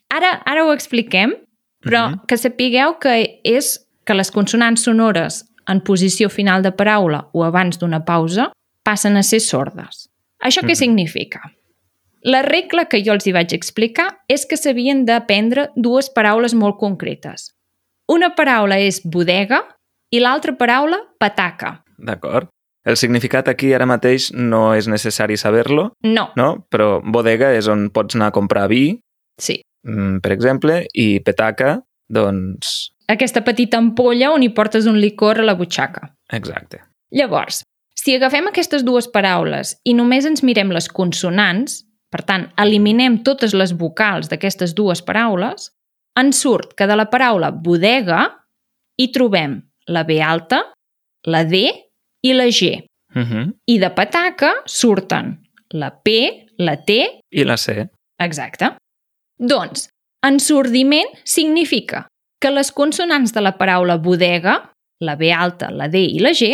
Ara, 0.10 0.42
ara 0.46 0.66
ho 0.66 0.74
expliquem, 0.74 1.34
però 1.82 2.10
Mhm. 2.10 2.20
que 2.28 2.38
sapigueu 2.38 3.00
que 3.00 3.40
és 3.44 3.88
que 4.06 4.14
les 4.14 4.32
consonants 4.32 4.82
sonores 4.84 5.46
en 5.68 5.82
posició 5.82 6.30
final 6.30 6.64
de 6.64 6.72
paraula 6.72 7.30
o 7.34 7.44
abans 7.44 7.80
d'una 7.80 8.04
pausa 8.06 8.52
passen 8.84 9.18
a 9.18 9.24
ser 9.24 9.40
sordes. 9.42 10.10
Això 10.42 10.62
què 10.62 10.74
Mhm. 10.76 10.76
significa? 10.76 11.42
La 12.22 12.42
regla 12.42 12.86
que 12.86 13.04
jo 13.04 13.14
els 13.14 13.26
hi 13.28 13.32
vaig 13.32 13.54
explicar 13.54 14.20
és 14.28 14.46
que 14.46 14.58
s'havien 14.58 15.06
d'aprendre 15.06 15.70
dues 15.76 16.10
paraules 16.10 16.54
molt 16.54 16.78
concretes. 16.80 17.54
Una 18.08 18.36
paraula 18.36 18.80
és 18.80 19.02
bodega 19.04 19.64
i 20.12 20.20
l'altra 20.20 20.54
paraula 20.58 20.98
pataca. 21.20 21.84
D'acord. 21.98 22.48
El 22.86 22.98
significat 22.98 23.48
aquí 23.48 23.74
ara 23.74 23.86
mateix 23.86 24.32
no 24.34 24.74
és 24.76 24.88
necessari 24.88 25.38
saber-lo, 25.38 25.94
No, 26.04 26.30
no? 26.36 26.68
Però 26.70 27.02
bodega 27.04 27.52
és 27.56 27.68
on 27.68 27.90
pots 27.90 28.14
anar 28.16 28.28
a 28.28 28.32
comprar 28.32 28.68
vi, 28.70 29.00
sí. 29.40 29.62
mm, 29.88 30.20
per 30.22 30.32
exemple, 30.32 30.86
i 30.94 31.20
petaca, 31.20 31.82
doncs... 32.08 32.92
Aquesta 33.08 33.44
petita 33.46 33.78
ampolla 33.78 34.32
on 34.34 34.44
hi 34.44 34.50
portes 34.50 34.88
un 34.90 34.98
licor 35.00 35.40
a 35.40 35.46
la 35.46 35.56
butxaca. 35.56 36.10
Exacte. 36.34 36.82
Llavors, 37.14 37.62
si 37.96 38.16
agafem 38.16 38.50
aquestes 38.50 38.84
dues 38.86 39.08
paraules 39.14 39.76
i 39.86 39.94
només 39.94 40.26
ens 40.26 40.44
mirem 40.44 40.74
les 40.74 40.90
consonants, 40.90 41.84
per 42.10 42.24
tant, 42.26 42.48
eliminem 42.62 43.20
totes 43.28 43.54
les 43.54 43.76
vocals 43.78 44.30
d'aquestes 44.32 44.74
dues 44.78 45.04
paraules, 45.06 45.70
ens 46.18 46.42
surt 46.42 46.74
que 46.78 46.88
de 46.90 46.98
la 46.98 47.08
paraula 47.12 47.52
bodega 47.52 48.24
hi 48.98 49.10
trobem 49.14 49.60
la 49.92 50.04
B 50.08 50.20
alta, 50.24 50.64
la 51.28 51.44
D 51.46 51.66
i 52.26 52.34
la 52.34 52.50
G. 52.50 52.86
Uh 53.16 53.22
-huh. 53.22 53.54
I 53.66 53.80
de 53.80 53.90
pataca 53.90 54.54
surten 54.66 55.38
la 55.70 55.92
P, 55.92 56.48
la 56.58 56.78
T, 56.78 57.22
I 57.32 57.44
la 57.44 57.58
C. 57.58 57.88
exacte. 58.20 58.78
Doncs, 59.38 59.90
ensordiment 60.24 61.08
significa 61.24 62.08
que 62.46 62.52
les 62.54 62.70
consonants 62.72 63.34
de 63.34 63.42
la 63.42 63.56
paraula 63.58 63.98
bodega, 63.98 64.60
la 65.02 65.16
B 65.18 65.32
alta, 65.34 65.72
la 65.74 65.88
D 65.90 66.04
i 66.14 66.20
la 66.22 66.30
G, 66.38 66.52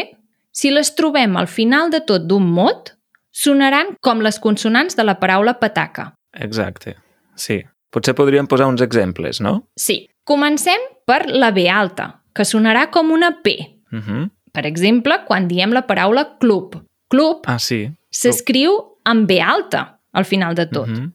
si 0.56 0.72
les 0.72 0.94
trobem 0.96 1.36
al 1.36 1.50
final 1.52 1.92
de 1.92 2.00
tot 2.08 2.24
d'un 2.30 2.46
mot, 2.48 2.94
sonaran 3.36 3.98
com 4.00 4.24
les 4.24 4.40
consonants 4.40 4.96
de 4.96 5.04
la 5.04 5.18
paraula 5.20 5.58
pataca. 5.60 6.14
Exacte. 6.40 6.96
Sí. 7.36 7.60
Potser 7.92 8.16
podríem 8.16 8.48
posar 8.48 8.70
uns 8.72 8.80
exemples, 8.86 9.42
no? 9.44 9.66
Sí, 9.76 10.06
comencem 10.24 10.80
per 11.04 11.26
la 11.28 11.52
B 11.52 11.68
alta, 11.68 12.22
que 12.32 12.48
sonarà 12.48 12.88
com 12.90 13.12
una 13.12 13.42
P. 13.44 13.58
Uh 13.92 14.00
-huh. 14.00 14.30
Per 14.54 14.66
exemple, 14.66 15.26
quan 15.28 15.48
diem 15.48 15.74
la 15.74 15.86
paraula 15.88 16.38
club. 16.40 16.80
Club 17.10 17.44
Ah, 17.48 17.60
sí. 17.60 17.92
s'escriu 18.10 18.72
amb 19.04 19.28
B 19.28 19.42
alta 19.42 20.00
al 20.14 20.24
final 20.24 20.56
de 20.56 20.68
tot. 20.68 20.88
Uh 20.88 20.94
-huh. 20.94 21.12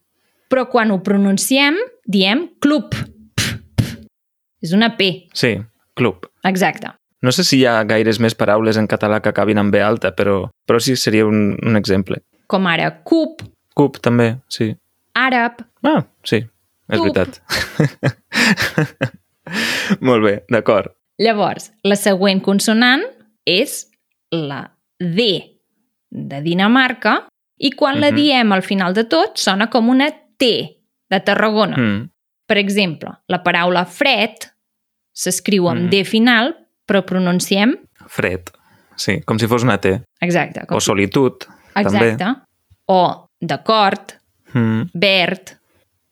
Però 0.49 0.69
quan 0.69 0.91
ho 0.91 1.01
pronunciem, 1.01 1.75
diem 2.05 2.49
club. 2.59 2.93
És 4.67 4.73
una 4.75 4.95
P, 4.97 5.27
Sí, 5.33 5.55
club. 5.95 6.27
exacte. 6.43 6.91
No 7.21 7.31
sé 7.31 7.43
si 7.47 7.61
hi 7.61 7.65
ha 7.65 7.79
gaires 7.87 8.19
més 8.21 8.35
paraules 8.37 8.77
en 8.77 8.85
català 8.87 9.21
que 9.23 9.29
acabin 9.31 9.57
amb 9.57 9.71
B 9.73 9.79
alta, 9.81 10.11
però, 10.15 10.49
però 10.67 10.79
sí 10.83 10.95
seria 10.95 11.25
un, 11.25 11.55
un 11.65 11.75
exemple. 11.79 12.19
Com 12.47 12.67
ara 12.69 12.91
cub, 13.03 13.41
Cup, 13.77 13.97
també, 14.01 14.35
sí. 14.49 14.73
àrab, 15.15 15.63
Ah, 15.87 16.03
sí, 16.23 16.37
és 16.43 16.99
Cup. 16.99 17.07
veritat. 17.07 17.41
Molt 20.01 20.23
bé, 20.25 20.33
d'acord. 20.51 20.91
Llavors, 21.21 21.71
la 21.87 21.95
següent 21.97 22.41
consonant 22.45 23.03
és 23.47 23.85
la 24.31 24.67
D 24.99 25.27
de 26.11 26.41
Dinamarca 26.45 27.27
i 27.57 27.71
quan 27.71 27.99
la 28.01 28.11
Mhm. 28.11 28.15
diem 28.15 28.51
al 28.53 28.61
final 28.61 28.93
de 28.93 29.03
tot 29.05 29.37
sona 29.37 29.69
com 29.69 29.89
una 29.89 30.09
T 30.37 30.77
de 31.09 31.19
Tarragona. 31.21 31.77
Mm. 31.77 32.09
Per 32.45 32.57
exemple, 32.57 33.09
la 33.27 33.41
paraula 33.43 33.85
fred 33.85 34.35
s'escriu 35.17 35.67
amb 35.71 35.87
Mhm. 35.87 35.89
D 35.89 36.03
final, 36.05 36.53
però 36.87 37.01
pronunciem... 37.05 37.75
Fred, 38.07 38.51
sí, 38.95 39.19
com 39.25 39.39
si 39.39 39.47
fos 39.47 39.63
una 39.65 39.79
T. 39.81 39.95
Exacte. 40.21 40.65
Com 40.67 40.77
O 40.77 40.79
solitud, 40.81 41.43
Exacte. 41.75 42.15
també. 42.17 42.35
O 42.87 43.27
d'acord, 43.41 44.13
Mm. 44.53 44.85
verd, 44.93 45.57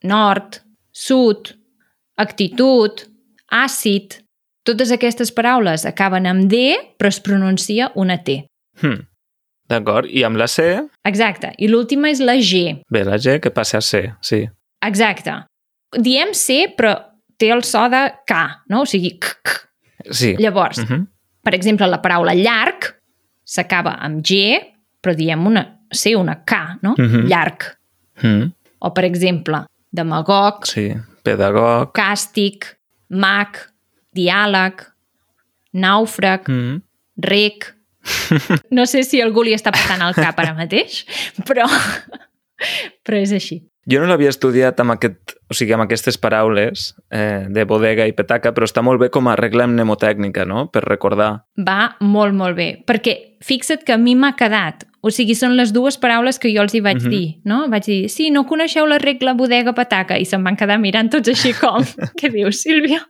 nord, 0.03 0.59
sud, 0.91 1.53
actitud, 2.17 2.91
àcid... 3.51 4.21
Totes 4.65 4.89
aquestes 4.89 5.29
paraules 5.31 5.83
acaben 5.85 6.25
amb 6.25 6.47
D, 6.49 6.57
però 6.97 7.11
es 7.13 7.19
pronuncia 7.21 7.91
una 7.93 8.15
T. 8.25 8.47
Mm. 8.81 9.03
D'acord, 9.69 10.09
i 10.09 10.23
amb 10.25 10.37
la 10.41 10.47
C, 10.49 10.63
Exacte. 11.05 11.51
I 11.61 11.67
l'última 11.69 12.09
és 12.09 12.19
la 12.19 12.33
G. 12.41 12.81
ve 12.89 13.03
la 13.05 13.19
G 13.21 13.39
que 13.39 13.51
passa 13.51 13.77
a 13.77 13.81
C, 13.81 14.13
sí. 14.21 14.47
Exacte. 14.81 15.35
Diem 16.01 16.33
C, 16.33 16.73
però 16.75 17.04
té 17.37 17.49
el 17.51 17.63
so 17.63 17.87
de 17.89 18.03
K, 18.27 18.63
no? 18.69 18.81
O 18.81 18.85
sigui, 18.85 19.17
k, 19.19 19.27
k. 19.43 19.49
Sí. 20.11 20.35
Llavors, 20.37 20.77
Mm 20.79 20.85
-hmm. 20.87 21.07
per 21.43 21.53
exemple, 21.55 21.87
la 21.87 21.99
paraula 22.01 22.33
llarg 22.33 22.95
s'acaba 23.43 23.97
amb 23.99 24.21
G, 24.25 24.59
però 25.01 25.15
diem 25.15 25.45
una 25.47 25.79
C, 25.93 26.15
una 26.15 26.43
K, 26.43 26.77
no? 26.81 26.95
Mhm. 26.97 27.27
Llarg. 27.27 27.77
mm. 28.23 28.51
O, 28.79 28.91
per 28.93 29.03
exemple, 29.05 29.65
demagog, 29.91 30.65
Sí, 30.65 30.93
pedagog. 31.23 31.91
càstig, 31.93 32.63
mag, 33.09 33.57
diàleg, 34.15 34.73
nàufrag, 35.73 36.47
Mm. 36.47 36.81
rec... 37.17 37.75
No 38.69 38.85
sé 38.85 39.03
si 39.03 39.21
algú 39.21 39.43
li 39.43 39.53
està 39.53 39.71
passant 39.71 40.01
al 40.01 40.13
cap 40.13 40.37
ara 40.39 40.53
mateix, 40.53 41.05
però, 41.45 41.65
però 43.03 43.17
és 43.21 43.31
així. 43.31 43.63
Jo 43.85 43.99
no 44.01 44.07
l'havia 44.09 44.31
estudiat 44.33 44.79
amb, 44.81 44.95
aquest, 44.95 45.35
o 45.45 45.53
sigui, 45.53 45.75
amb 45.75 45.83
aquestes 45.85 46.17
paraules 46.17 46.87
eh, 47.13 47.45
de 47.53 47.65
bodega 47.69 48.07
i 48.09 48.15
petaca, 48.17 48.49
però 48.55 48.65
està 48.65 48.81
molt 48.81 48.97
bé 49.03 49.11
com 49.13 49.27
a 49.29 49.35
regla 49.37 49.67
mnemotècnica, 49.69 50.45
no?, 50.49 50.63
per 50.73 50.81
recordar. 50.87 51.43
Va 51.61 51.95
molt, 52.01 52.33
molt 52.33 52.57
bé, 52.57 52.67
perquè 52.87 53.13
fixa't 53.45 53.83
que 53.85 53.93
a 53.93 53.99
mi 54.01 54.15
m'ha 54.17 54.33
quedat. 54.39 54.87
O 55.05 55.11
sigui, 55.13 55.35
són 55.37 55.53
les 55.53 55.69
dues 55.71 55.99
paraules 56.01 56.39
que 56.41 56.49
jo 56.49 56.63
els 56.65 56.73
hi 56.73 56.81
vaig 56.81 57.03
Mhm. 57.03 57.09
dir, 57.13 57.27
no? 57.45 57.67
Vaig 57.69 57.85
dir, 57.85 58.09
sí, 58.09 58.31
no 58.33 58.47
coneixeu 58.49 58.87
la 58.89 58.97
regla 58.97 59.35
bodega-pataca, 59.37 60.17
i 60.17 60.25
se'm 60.25 60.43
van 60.43 60.57
quedar 60.57 60.79
mirant 60.81 61.11
tots 61.13 61.29
així 61.29 61.53
com, 61.53 61.85
què 62.17 62.31
dius, 62.33 62.63
Sílvia? 62.65 63.05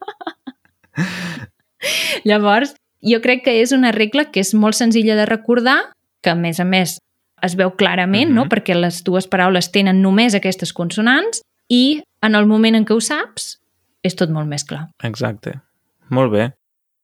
Llavors, 2.26 2.76
jo 3.06 3.22
crec 3.22 3.46
que 3.46 3.62
és 3.62 3.72
una 3.72 3.92
regla 3.96 4.26
que 4.32 4.42
és 4.42 4.54
molt 4.54 4.76
senzilla 4.76 5.16
de 5.16 5.26
recordar, 5.26 5.92
que 6.22 6.32
a 6.32 6.36
més 6.36 6.60
a 6.60 6.66
més 6.66 6.98
es 7.46 7.56
veu 7.56 7.72
clarament, 7.78 8.32
no? 8.32 8.46
Mhm. 8.46 8.50
perquè 8.52 8.76
les 8.76 9.04
dues 9.04 9.28
paraules 9.28 9.72
tenen 9.72 10.02
només 10.02 10.36
aquestes 10.36 10.74
consonants, 10.74 11.42
i 11.70 12.04
en 12.22 12.36
el 12.36 12.46
moment 12.46 12.76
en 12.76 12.86
què 12.86 12.94
ho 12.96 13.02
saps, 13.02 13.60
és 14.04 14.16
tot 14.16 14.30
molt 14.30 14.48
més 14.48 14.64
clar. 14.64 14.90
Exacte. 15.04 15.62
Molt 16.10 16.32
bé. 16.32 16.52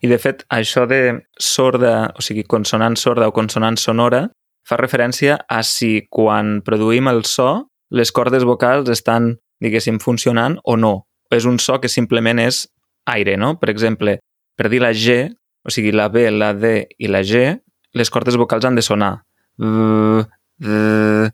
I, 0.01 0.07
de 0.07 0.17
fet, 0.17 0.45
això 0.49 0.87
de 0.89 1.21
sorda, 1.39 2.11
o 2.17 2.21
sigui, 2.21 2.43
consonant 2.43 2.95
sorda 2.97 3.27
o 3.29 3.33
consonant 3.33 3.77
sonora, 3.77 4.29
fa 4.65 4.77
referència 4.77 5.39
a 5.49 5.61
si 5.65 6.07
quan 6.09 6.61
produïm 6.65 7.09
el 7.09 7.23
so 7.25 7.67
les 7.91 8.11
cordes 8.11 8.45
vocals 8.47 8.89
estan, 8.89 9.35
diguéssim, 9.61 9.99
funcionant 9.99 10.57
o 10.63 10.77
no. 10.77 11.05
És 11.29 11.45
un 11.45 11.59
so 11.59 11.79
que 11.81 11.89
simplement 11.89 12.39
és 12.39 12.65
aire, 13.05 13.37
no? 13.37 13.57
Per 13.59 13.69
exemple, 13.69 14.19
per 14.57 14.69
dir 14.69 14.81
la 14.81 14.93
G, 14.93 15.25
o 15.65 15.69
sigui, 15.73 15.91
la 15.91 16.07
B, 16.09 16.29
la 16.31 16.53
D 16.53 16.87
i 16.97 17.09
la 17.11 17.21
G, 17.21 17.59
les 17.93 18.09
cordes 18.09 18.37
vocals 18.39 18.65
han 18.65 18.75
de 18.75 18.85
sonar. 18.85 19.21
V, 19.57 20.25
V, 20.59 21.31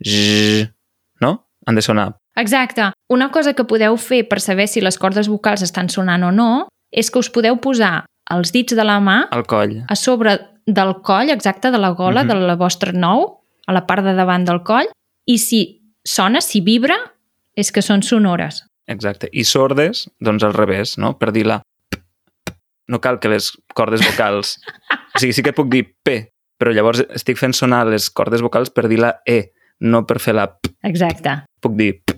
J, 0.00 0.72
no? 1.20 1.48
Han 1.66 1.74
de 1.74 1.82
sonar. 1.82 2.16
Exacte. 2.36 2.90
Una 3.08 3.30
cosa 3.32 3.54
que 3.54 3.64
podeu 3.64 3.96
fer 3.96 4.26
per 4.28 4.40
saber 4.40 4.68
si 4.68 4.80
les 4.84 4.98
cordes 5.00 5.28
vocals 5.32 5.62
estan 5.64 5.88
sonant 5.88 6.22
o 6.28 6.32
no 6.32 6.68
és 6.92 7.10
que 7.10 7.18
us 7.18 7.30
podeu 7.32 7.56
posar 7.60 8.04
els 8.30 8.52
dits 8.52 8.74
de 8.76 8.84
la 8.84 8.98
mà 9.00 9.28
Al 9.30 9.46
coll. 9.46 9.78
a 9.88 9.96
sobre 9.96 10.36
del 10.66 10.96
coll, 11.02 11.30
exacte, 11.30 11.70
de 11.70 11.78
la 11.78 11.90
gola, 11.90 12.24
Mhm. 12.24 12.28
de 12.28 12.34
la 12.34 12.56
vostra 12.56 12.92
nou, 12.92 13.40
a 13.66 13.72
la 13.72 13.86
part 13.86 14.04
de 14.04 14.14
davant 14.14 14.44
del 14.44 14.62
coll, 14.62 14.86
i 15.26 15.38
si 15.38 15.82
sona, 16.04 16.40
si 16.40 16.60
vibra, 16.60 16.96
és 17.54 17.72
que 17.72 17.82
són 17.82 18.02
sonores. 18.02 18.64
Exacte. 18.86 19.28
I 19.32 19.44
sordes, 19.44 20.10
doncs 20.20 20.42
al 20.44 20.52
revés, 20.54 20.98
no? 20.98 21.18
Per 21.18 21.32
dir 21.32 21.46
la. 21.46 21.62
No 22.88 23.00
cal 23.00 23.18
que 23.18 23.28
les 23.28 23.52
cordes 23.74 24.00
vocals... 24.04 24.60
O 25.16 25.18
sigui, 25.18 25.32
sí 25.32 25.42
que 25.42 25.52
puc 25.54 25.70
dir 25.72 25.96
P, 26.04 26.34
però 26.58 26.72
llavors 26.74 27.02
estic 27.14 27.38
fent 27.40 27.54
sonar 27.56 27.84
les 27.88 28.08
cordes 28.10 28.42
vocals 28.44 28.70
per 28.74 28.86
dir 28.90 28.98
la 29.02 29.16
E, 29.26 29.52
no 29.80 30.04
per 30.08 30.18
fer 30.22 30.34
la 30.36 30.46
P. 30.52 30.72
Exacte. 30.88 31.34
Puc 31.60 31.76
dir 31.78 31.92
P, 32.04 32.16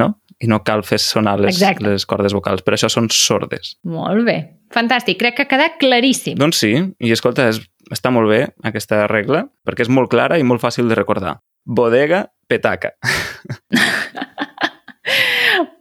no? 0.00 0.14
I 0.40 0.48
no 0.48 0.62
cal 0.64 0.80
fer 0.88 0.96
sonar 1.04 1.36
les, 1.40 1.58
Exacte. 1.58 1.84
les 1.84 2.06
cordes 2.08 2.32
vocals. 2.32 2.62
Per 2.64 2.72
això 2.72 2.88
són 2.88 3.10
sordes. 3.12 3.74
Molt 3.84 4.24
bé. 4.24 4.38
Fantàstic. 4.72 5.18
Crec 5.20 5.36
que 5.36 5.44
ha 5.44 5.50
quedat 5.50 5.76
claríssim. 5.82 6.38
Doncs 6.40 6.62
sí, 6.62 6.70
i 6.80 7.12
escolta, 7.12 7.50
és, 7.52 7.58
està 7.92 8.08
molt 8.14 8.30
bé 8.30 8.46
aquesta 8.64 9.02
regla, 9.10 9.44
perquè 9.68 9.84
és 9.84 9.92
molt 9.92 10.08
clara 10.12 10.38
i 10.40 10.46
molt 10.46 10.62
fàcil 10.62 10.88
de 10.88 10.96
recordar. 10.96 11.36
Bodega, 11.66 12.24
petaca. 12.48 12.94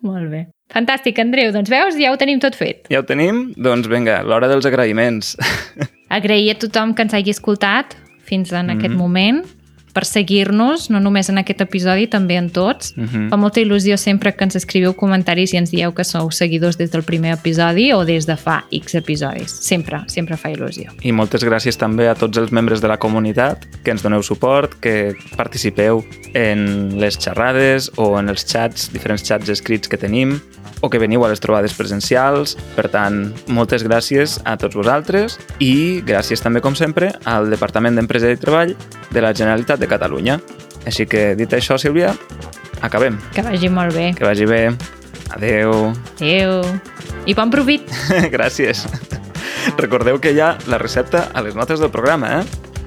Molt 0.04 0.30
bé. 0.32 0.42
Fantàstic, 0.74 1.20
Andreu. 1.22 1.52
Doncs 1.54 1.70
veus, 1.72 1.96
ja 2.00 2.12
ho 2.14 2.18
tenim 2.20 2.40
tot 2.42 2.56
fet. 2.58 2.88
Ja 2.94 3.02
ho 3.02 3.06
tenim? 3.08 3.50
Doncs 3.58 3.88
vinga, 3.92 4.20
l'hora 4.26 4.50
dels 4.52 4.68
agraïments. 4.70 5.36
agrair 6.10 6.52
a 6.52 6.60
tothom 6.60 6.94
que 6.94 7.04
ens 7.06 7.14
hagi 7.14 7.30
escoltat 7.32 7.96
fins 8.26 8.52
en 8.52 8.68
Mhm. 8.68 8.78
aquest 8.78 8.96
moment 8.96 9.46
per 9.94 10.06
seguir-nos, 10.06 10.90
no 10.90 11.00
només 11.00 11.30
en 11.30 11.40
aquest 11.42 11.62
episodi, 11.66 12.08
també 12.08 12.38
en 12.38 12.50
tots. 12.50 12.94
Mhm. 12.96 13.30
Fa 13.30 13.38
molta 13.38 13.62
il·lusió 13.62 13.98
sempre 13.98 14.34
que 14.36 14.44
ens 14.44 14.56
escriviu 14.56 14.94
comentaris 14.94 15.54
i 15.54 15.58
ens 15.58 15.72
dieu 15.72 15.94
que 15.94 16.04
sou 16.04 16.32
seguidors 16.32 16.78
des 16.78 16.92
del 16.92 17.04
primer 17.04 17.34
episodi 17.34 17.92
o 17.94 18.06
des 18.06 18.26
de 18.26 18.38
fa 18.38 18.66
X 18.72 18.96
episodis. 18.96 19.52
Sempre, 19.52 20.04
sempre 20.08 20.38
fa 20.38 20.50
il·lusió. 20.50 20.92
I 21.02 21.12
moltes 21.12 21.44
gràcies 21.44 21.78
també 21.78 22.08
a 22.08 22.16
tots 22.16 22.38
els 22.38 22.52
membres 22.52 22.82
de 22.82 22.88
la 22.88 22.98
comunitat 22.98 23.66
que 23.84 23.92
ens 23.92 24.04
doneu 24.04 24.24
suport, 24.24 24.80
que 24.80 25.14
participeu 25.38 26.04
en 26.34 27.00
les 27.00 27.18
xerrades 27.18 27.92
o 27.98 28.18
en 28.20 28.30
els 28.30 28.46
xats, 28.46 28.92
diferents 28.94 29.24
xats 29.24 29.50
escrits 29.50 29.88
que 29.88 29.98
tenim, 29.98 30.40
o 30.82 30.90
que 30.90 31.00
veniu 31.00 31.24
a 31.26 31.30
les 31.30 31.42
trobades 31.44 31.74
presencials. 31.76 32.56
Per 32.76 32.88
tant, 32.92 33.34
moltes 33.52 33.84
gràcies 33.86 34.38
a 34.48 34.56
tots 34.60 34.78
vosaltres 34.80 35.38
i 35.60 36.02
gràcies 36.06 36.44
també, 36.44 36.62
com 36.64 36.76
sempre, 36.76 37.12
al 37.26 37.50
Departament 37.52 38.00
d'Empresa 38.00 38.32
i 38.32 38.40
Treball 38.40 38.76
de 39.10 39.24
la 39.24 39.34
Generalitat 39.34 39.79
de 39.80 39.88
Catalunya. 39.88 40.40
Així 40.88 41.06
que, 41.10 41.34
dit 41.40 41.52
això, 41.56 41.78
Sílvia, 41.80 42.14
acabem. 42.82 43.18
Que 43.36 43.44
vagi 43.46 43.70
molt 43.72 43.96
bé. 43.96 44.12
Que 44.18 44.28
vagi 44.28 44.48
bé. 44.50 44.62
Adeu. 45.36 45.92
Adéu. 46.18 46.62
I 47.30 47.36
bon 47.38 47.52
provit! 47.54 47.86
Gràcies. 48.36 48.86
Recordeu 49.78 50.20
que 50.24 50.34
hi 50.34 50.40
ha 50.42 50.56
la 50.72 50.80
recepta 50.82 51.28
a 51.34 51.44
les 51.46 51.56
notes 51.56 51.80
del 51.84 51.92
programa, 51.94 52.40
eh? 52.40 52.79